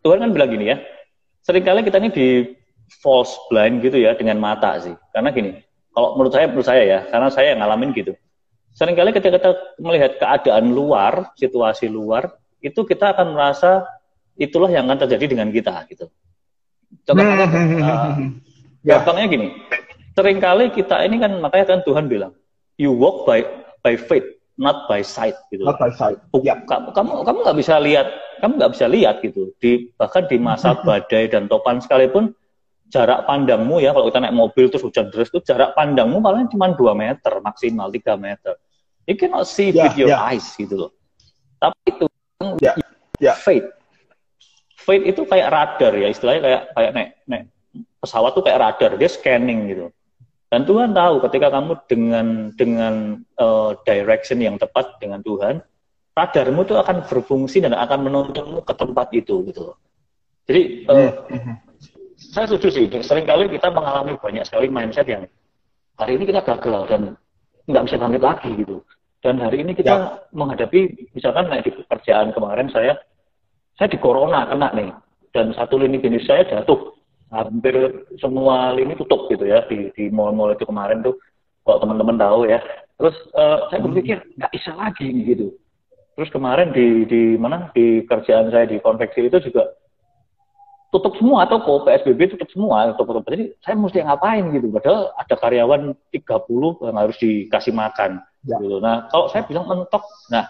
[0.03, 0.83] Tuhan kan bilang gini ya.
[1.43, 2.27] Seringkali kita ini di
[3.01, 4.93] false blind gitu ya dengan mata sih.
[5.15, 5.57] Karena gini,
[5.93, 8.13] kalau menurut saya menurut saya ya, karena saya yang ngalamin gitu.
[8.73, 12.33] Seringkali ketika kita melihat keadaan luar, situasi luar,
[12.65, 13.85] itu kita akan merasa
[14.41, 16.09] itulah yang akan terjadi dengan kita gitu.
[17.05, 18.17] Coba uh,
[18.81, 19.49] gampangnya gini,
[20.17, 22.33] sering kali kita ini kan makanya kan Tuhan bilang,
[22.81, 23.45] you walk by
[23.85, 24.25] by faith,
[24.57, 25.69] not by sight gitu.
[25.69, 26.17] Not by sight.
[26.41, 26.57] Ya.
[26.65, 28.09] Kamu kamu kamu nggak bisa lihat,
[28.41, 29.53] kamu nggak bisa lihat gitu.
[29.61, 32.33] Di bahkan di masa badai dan topan sekalipun
[32.93, 36.69] jarak pandangmu ya kalau kita naik mobil terus hujan deras itu jarak pandangmu paling cuma
[36.77, 38.55] 2 meter maksimal 3 meter.
[39.09, 40.29] You cannot see yeah, with your yeah.
[40.29, 40.93] eyes gitu loh.
[41.57, 42.05] Tapi itu
[42.61, 42.77] yeah,
[43.17, 43.37] yeah.
[43.41, 43.65] faith
[44.77, 47.43] faith itu kayak radar ya istilahnya kayak kayak naik naik
[48.05, 49.89] pesawat tuh kayak radar dia scanning gitu.
[50.53, 55.65] Dan Tuhan tahu ketika kamu dengan dengan uh, direction yang tepat dengan Tuhan
[56.13, 59.73] radarmu itu akan berfungsi dan akan menuntunmu ke tempat itu gitu
[60.45, 61.72] jadi uh, mm -hmm
[62.33, 62.85] saya setuju sih.
[62.89, 65.29] Seringkali kita mengalami banyak sekali mindset yang
[66.01, 67.03] hari ini kita gagal dan
[67.69, 68.81] nggak bisa bangkit lagi gitu.
[69.23, 70.19] Dan hari ini kita ya.
[70.35, 72.99] menghadapi, misalkan kayak di pekerjaan kemarin saya,
[73.79, 74.91] saya di corona kena nih,
[75.31, 76.91] dan satu lini bisnis saya jatuh,
[77.31, 81.15] hampir semua lini tutup gitu ya di di mall-mall itu kemarin tuh,
[81.63, 82.59] kalau teman-teman tahu ya.
[82.99, 85.55] Terus uh, saya berpikir nggak bisa lagi gitu.
[86.19, 89.71] Terus kemarin di di mana di kerjaan saya di konveksi itu juga
[90.93, 94.69] tutup semua toko PSBB tutup semua toko-toko jadi saya mesti ngapain gitu?
[94.69, 95.83] Padahal ada karyawan
[96.13, 98.61] 30 yang harus dikasih makan ya.
[98.61, 98.77] gitu.
[98.77, 100.45] Nah kalau saya bilang mentok nah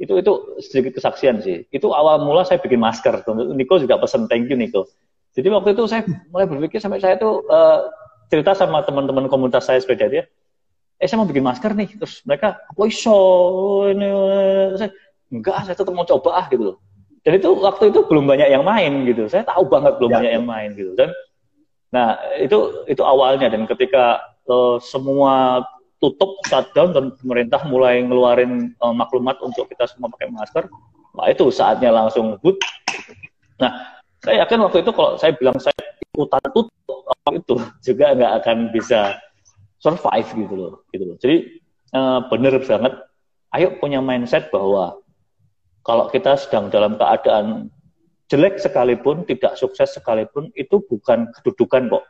[0.00, 0.32] itu itu
[0.64, 1.68] sedikit kesaksian sih.
[1.68, 3.20] Itu awal mula saya bikin masker.
[3.52, 4.88] Niko juga pesen thank you Niko
[5.36, 7.88] jadi waktu itu saya mulai berpikir sampai saya tuh uh,
[8.28, 10.24] cerita sama teman-teman komunitas saya sepeda dia
[11.02, 12.00] eh saya mau bikin masker nih.
[12.00, 13.18] Terus mereka oh iso?
[13.92, 14.08] Ini
[14.80, 14.88] saya
[15.28, 16.76] enggak saya tetap mau coba ah gitu loh
[17.22, 19.30] dan itu waktu itu belum banyak yang main gitu.
[19.30, 20.16] Saya tahu banget belum ya.
[20.18, 20.92] banyak yang main gitu.
[20.98, 21.14] Dan
[21.94, 23.46] nah itu itu awalnya.
[23.46, 24.18] Dan ketika
[24.50, 25.62] uh, semua
[26.02, 30.66] tutup shutdown dan pemerintah mulai ngeluarin uh, maklumat untuk kita semua pakai masker
[31.12, 32.56] nah itu saatnya langsung good.
[33.60, 37.04] Nah saya yakin waktu itu kalau saya bilang saya ikutan tutup
[37.36, 37.54] itu
[37.86, 39.20] juga nggak akan bisa
[39.78, 41.16] survive gitu loh gitu loh.
[41.20, 41.36] Jadi
[41.92, 42.96] uh, bener banget
[43.52, 45.01] ayo punya mindset bahwa
[45.82, 47.70] kalau kita sedang dalam keadaan
[48.30, 52.04] jelek sekalipun, tidak sukses sekalipun, itu bukan kedudukan kok.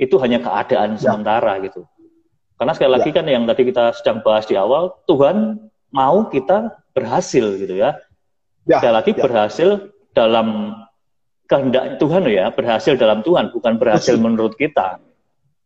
[0.00, 1.10] Itu hanya keadaan ya.
[1.10, 1.84] sementara gitu.
[2.56, 3.16] Karena sekali lagi ya.
[3.20, 5.58] kan yang tadi kita sedang bahas di awal, Tuhan
[5.92, 7.98] mau kita berhasil gitu ya.
[8.64, 8.78] ya.
[8.80, 9.20] Sekali lagi ya.
[9.20, 9.68] berhasil
[10.16, 10.78] dalam
[11.50, 14.24] kehendak Tuhan ya, berhasil dalam Tuhan, bukan berhasil Betul.
[14.24, 15.02] menurut kita.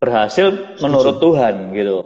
[0.00, 1.36] Berhasil menurut Betul.
[1.36, 1.98] Tuhan gitu.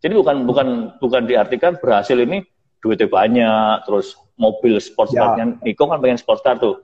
[0.00, 0.68] Jadi bukan bukan
[0.98, 2.44] bukan diartikan berhasil ini
[2.86, 5.34] duitnya banyak, terus mobil sports ya.
[5.66, 6.78] Niko kan pengen sports car tuh.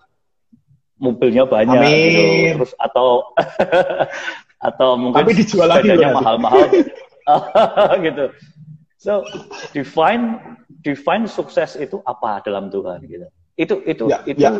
[0.99, 1.87] Mobilnya banyak gitu.
[1.87, 2.11] Amin.
[2.11, 2.23] gitu.
[2.59, 3.09] Terus atau
[4.69, 6.67] atau mungkin Tapi dijual lagi mahal-mahal
[8.07, 8.25] gitu.
[8.99, 9.27] So
[9.75, 10.39] define
[10.87, 13.27] define sukses itu apa dalam Tuhan gitu.
[13.59, 14.59] Itu itu ya, itu ya.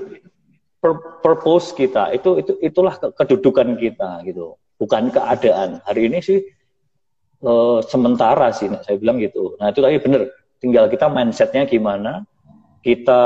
[1.23, 2.11] purpose kita.
[2.11, 4.59] Itu itu itulah kedudukan kita gitu.
[4.83, 5.79] Bukan keadaan.
[5.87, 6.43] Hari ini sih
[7.47, 9.55] uh, sementara sih saya bilang gitu.
[9.63, 10.27] Nah, itu tadi benar
[10.63, 12.23] tinggal kita mindsetnya gimana
[12.87, 13.23] kita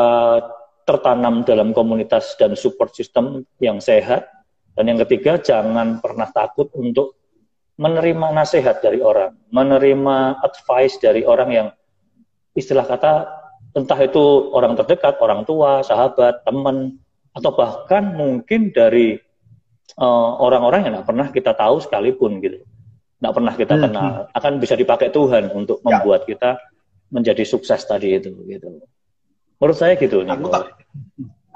[0.88, 4.26] tertanam dalam komunitas dan support system yang sehat
[4.72, 7.20] dan yang ketiga jangan pernah takut untuk
[7.76, 11.68] menerima nasihat dari orang menerima advice dari orang yang
[12.56, 13.28] istilah kata
[13.76, 16.96] entah itu orang terdekat, orang tua, sahabat, teman,
[17.36, 19.20] atau bahkan mungkin dari
[20.00, 22.64] eh, orang-orang uh, yang tidak pernah kita tahu sekalipun gitu,
[23.20, 23.82] tidak pernah kita hmm.
[23.84, 26.00] kenal, akan bisa dipakai Tuhan untuk ya.
[26.00, 26.56] membuat kita
[27.10, 28.82] menjadi sukses tadi itu gitu.
[29.56, 30.26] Menurut saya gitu.
[30.26, 30.68] Aku, ta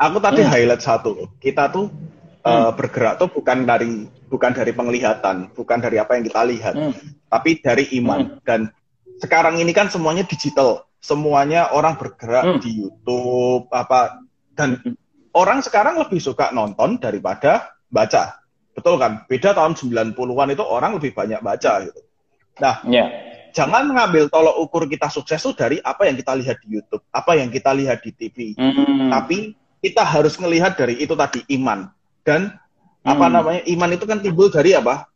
[0.01, 0.51] aku tadi hmm.
[0.51, 2.49] highlight satu, kita tuh hmm.
[2.49, 6.95] uh, bergerak tuh bukan dari bukan dari penglihatan, bukan dari apa yang kita lihat, hmm.
[7.29, 8.21] tapi dari iman.
[8.25, 8.41] Hmm.
[8.47, 8.61] Dan
[9.21, 12.61] sekarang ini kan semuanya digital, semuanya orang bergerak hmm.
[12.63, 14.25] di YouTube apa
[14.57, 14.97] dan hmm.
[15.37, 18.41] orang sekarang lebih suka nonton daripada baca.
[18.71, 19.27] Betul kan?
[19.27, 22.01] Beda tahun 90-an itu orang lebih banyak baca gitu.
[22.63, 23.30] Nah, yeah.
[23.51, 27.33] Jangan mengambil tolok ukur kita sukses itu dari apa yang kita lihat di YouTube, apa
[27.39, 28.55] yang kita lihat di TV.
[28.59, 29.11] Hmm.
[29.11, 31.91] Tapi kita harus melihat dari itu tadi iman
[32.23, 32.55] dan
[33.05, 33.11] hmm.
[33.11, 33.63] apa namanya?
[33.67, 35.11] Iman itu kan timbul dari apa?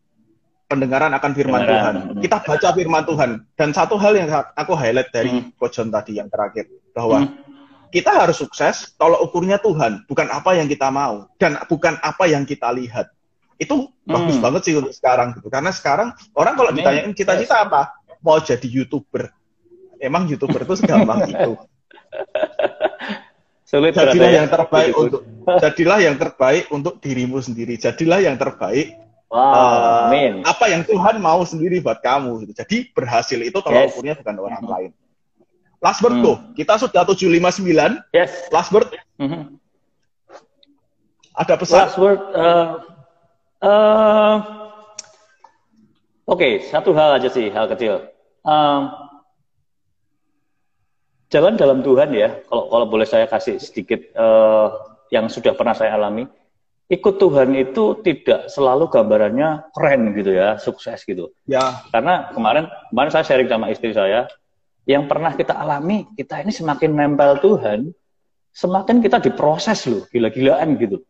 [0.74, 1.94] pendengaran akan firman Tuhan.
[2.18, 3.30] Kita baca firman Tuhan.
[3.54, 5.54] Dan satu hal yang aku highlight dari hmm.
[5.60, 6.66] Coach John tadi yang terakhir,
[6.96, 7.32] bahwa hmm.
[7.92, 12.48] kita harus sukses, tolak ukurnya Tuhan, bukan apa yang kita mau, dan bukan apa yang
[12.48, 13.12] kita lihat.
[13.60, 14.10] Itu hmm.
[14.10, 15.36] bagus banget sih untuk sekarang.
[15.38, 15.46] Gitu.
[15.52, 19.28] Karena sekarang orang kalau ditanyain cita-cita apa, mau jadi YouTuber.
[20.00, 21.60] Emang YouTuber itu segampang itu.
[23.68, 24.36] Sulit jadilah ya.
[24.42, 25.22] yang terbaik untuk
[25.60, 27.76] jadilah yang terbaik untuk dirimu sendiri.
[27.76, 29.04] Jadilah yang terbaik
[29.34, 32.46] Wow, uh, Apa yang Tuhan mau sendiri buat kamu.
[32.46, 32.52] Gitu.
[32.54, 33.98] Jadi berhasil itu tolak yes.
[33.98, 34.74] ukurnya bukan orang mm -hmm.
[34.78, 34.90] lain.
[35.82, 36.22] Last word mm.
[36.22, 38.14] tuh, kita sudah 759.
[38.14, 38.30] Yes.
[38.54, 38.94] Last word.
[39.18, 39.42] Mm -hmm.
[41.34, 41.78] Ada pesan?
[41.82, 42.22] Last word.
[42.30, 42.78] Uh,
[43.58, 44.36] uh,
[46.24, 48.13] Oke, okay, satu hal aja sih, hal kecil.
[48.44, 48.92] Um,
[51.32, 54.68] jalan dalam Tuhan ya, kalau kalau boleh saya kasih sedikit uh,
[55.08, 56.28] yang sudah pernah saya alami
[56.92, 61.32] ikut Tuhan itu tidak selalu gambarannya keren gitu ya, sukses gitu.
[61.48, 61.80] Ya.
[61.88, 64.28] Karena kemarin kemarin saya sharing sama istri saya,
[64.84, 67.88] yang pernah kita alami, kita ini semakin nempel Tuhan,
[68.52, 71.00] semakin kita diproses loh, gila-gilaan gitu.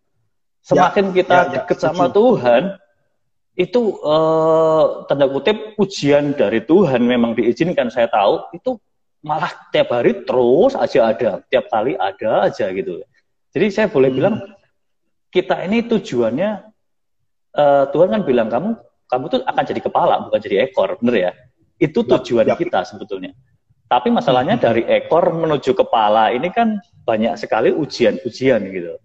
[0.64, 2.78] Semakin ya, kita ya, ya, deket sama Tuhan,
[3.54, 8.74] itu eh, tanda kutip ujian dari Tuhan memang diizinkan saya tahu, itu
[9.24, 13.00] malah tiap hari terus aja ada, tiap kali ada aja gitu.
[13.54, 14.18] Jadi saya boleh hmm.
[14.18, 14.34] bilang
[15.30, 16.50] kita ini tujuannya
[17.56, 18.70] uh, Tuhan kan bilang kamu
[19.08, 21.32] kamu tuh akan jadi kepala bukan jadi ekor, bener ya?
[21.78, 22.60] Itu tujuan ya, ya.
[22.60, 23.32] kita sebetulnya.
[23.86, 28.98] Tapi masalahnya dari ekor menuju kepala ini kan banyak sekali ujian-ujian gitu.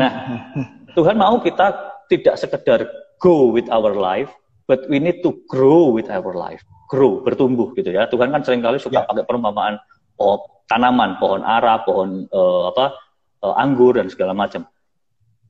[0.00, 0.10] Nah,
[0.96, 2.88] Tuhan mau kita tidak sekedar
[3.22, 4.30] go with our life,
[4.68, 6.62] but we need to grow with our life.
[6.86, 8.06] Grow, bertumbuh gitu ya.
[8.06, 9.08] Tuhan kan sering kali suka ya.
[9.08, 9.80] pakai perumpamaan
[10.22, 12.94] oh, tanaman, pohon ara, pohon uh, apa
[13.42, 14.66] uh, anggur dan segala macam.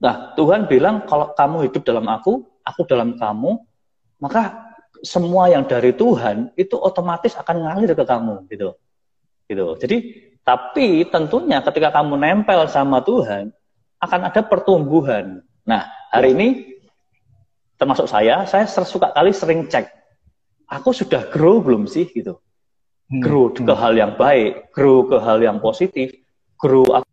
[0.00, 3.56] Nah, Tuhan bilang kalau kamu hidup dalam aku, aku dalam kamu,
[4.20, 4.72] maka
[5.04, 8.76] semua yang dari Tuhan itu otomatis akan ngalir ke kamu gitu.
[9.46, 9.66] Gitu.
[9.80, 9.96] Jadi
[10.46, 13.50] tapi tentunya ketika kamu nempel sama Tuhan
[13.98, 15.42] akan ada pertumbuhan.
[15.66, 16.48] Nah, hari ini
[17.76, 19.88] termasuk saya, saya suka kali sering cek.
[20.66, 22.40] Aku sudah grow belum sih gitu.
[23.06, 23.78] Hmm, grow ke hmm.
[23.78, 26.10] hal yang baik, grow ke hal yang positif,
[26.58, 27.06] grow aku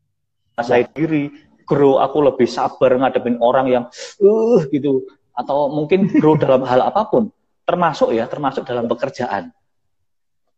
[0.63, 1.29] saya diri,
[1.65, 3.83] grow aku lebih sabar ngadepin orang yang
[4.21, 7.33] uh gitu atau mungkin grow dalam hal apa pun
[7.65, 9.49] termasuk ya termasuk dalam pekerjaan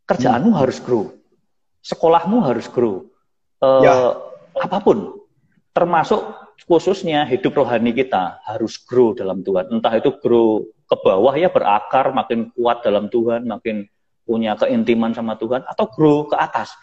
[0.03, 0.59] kerjaanmu hmm.
[0.59, 1.13] harus grow
[1.85, 3.05] sekolahmu harus grow
[3.61, 3.93] uh, ya.
[4.59, 5.15] apa pun
[5.71, 6.19] termasuk
[6.63, 12.15] khususnya hidup rohani kita harus grow dalam Tuhan entah itu grow ke bawah ya berakar
[12.15, 13.85] makin kuat dalam Tuhan makin
[14.25, 16.73] punya keintiman sama Tuhan atau grow ke atas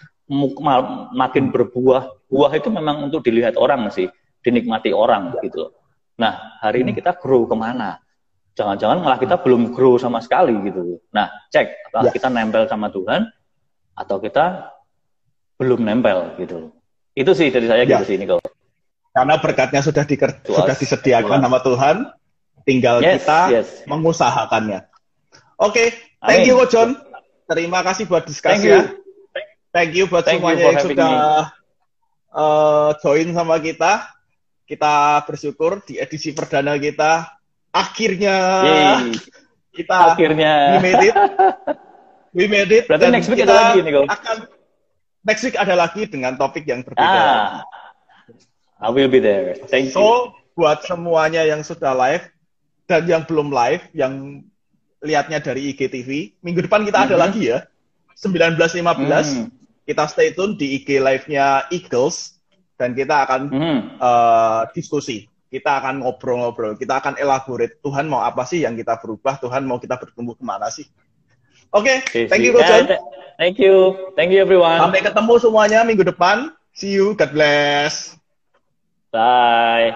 [1.13, 2.31] makin berbuah.
[2.31, 4.09] Buah itu memang untuk dilihat orang sih,
[4.41, 5.75] dinikmati orang gitu.
[6.17, 8.01] Nah, hari ini kita grow ke mana?
[8.53, 11.01] Jangan-jangan malah kita belum grow sama sekali gitu.
[11.13, 13.29] Nah, cek apakah kita nempel sama Tuhan
[13.97, 14.73] atau kita
[15.57, 16.73] belum nempel gitu.
[17.13, 17.97] Itu sih dari saya ya.
[17.97, 18.41] gitu sih ini kalau.
[19.13, 20.17] Karena berkatnya sudah di,
[20.49, 21.97] sudah disediakan sama Tuhan,
[22.65, 23.69] tinggal yes, kita yes.
[23.85, 24.89] mengusahakannya.
[25.61, 25.87] Oke, okay,
[26.25, 26.57] thank Amin.
[26.57, 26.97] you John.
[27.45, 28.89] Terima kasih buat diskusi ya.
[29.73, 31.13] Thank you buat Thank semuanya you yang sudah
[32.33, 34.09] uh, join sama kita.
[34.65, 37.29] Kita bersyukur di edisi perdana kita
[37.73, 39.17] akhirnya Yay.
[39.73, 41.15] kita akhirnya we made it.
[42.33, 42.85] We made it.
[42.89, 44.37] Berarti next week ada lagi nih, akan
[45.25, 47.05] next week ada lagi dengan topik yang berbeda.
[47.05, 47.65] Ah,
[48.83, 49.55] I will be there.
[49.71, 50.07] Thank so, you.
[50.07, 52.29] So buat semuanya yang sudah live
[52.91, 54.45] dan yang belum live, yang
[55.01, 57.15] lihatnya dari IGTV, minggu depan kita mm -hmm.
[57.15, 57.59] ada lagi ya.
[58.19, 62.39] 19.15 mm kita stay tune di IG live-nya Eagles
[62.79, 63.79] dan kita akan hmm.
[63.99, 65.27] uh, diskusi.
[65.53, 69.77] Kita akan ngobrol-ngobrol, kita akan elaborate Tuhan mau apa sih yang kita berubah, Tuhan mau
[69.77, 70.89] kita bertumbuh ke mana sih.
[71.77, 72.89] Oke, Oke, thank you Coach John.
[72.89, 73.01] Eh,
[73.37, 73.97] Thank you.
[74.17, 74.81] Thank you everyone.
[74.81, 76.57] Sampai ketemu semuanya minggu depan.
[76.73, 77.13] See you.
[77.17, 78.22] God bless.
[79.13, 79.91] Bye.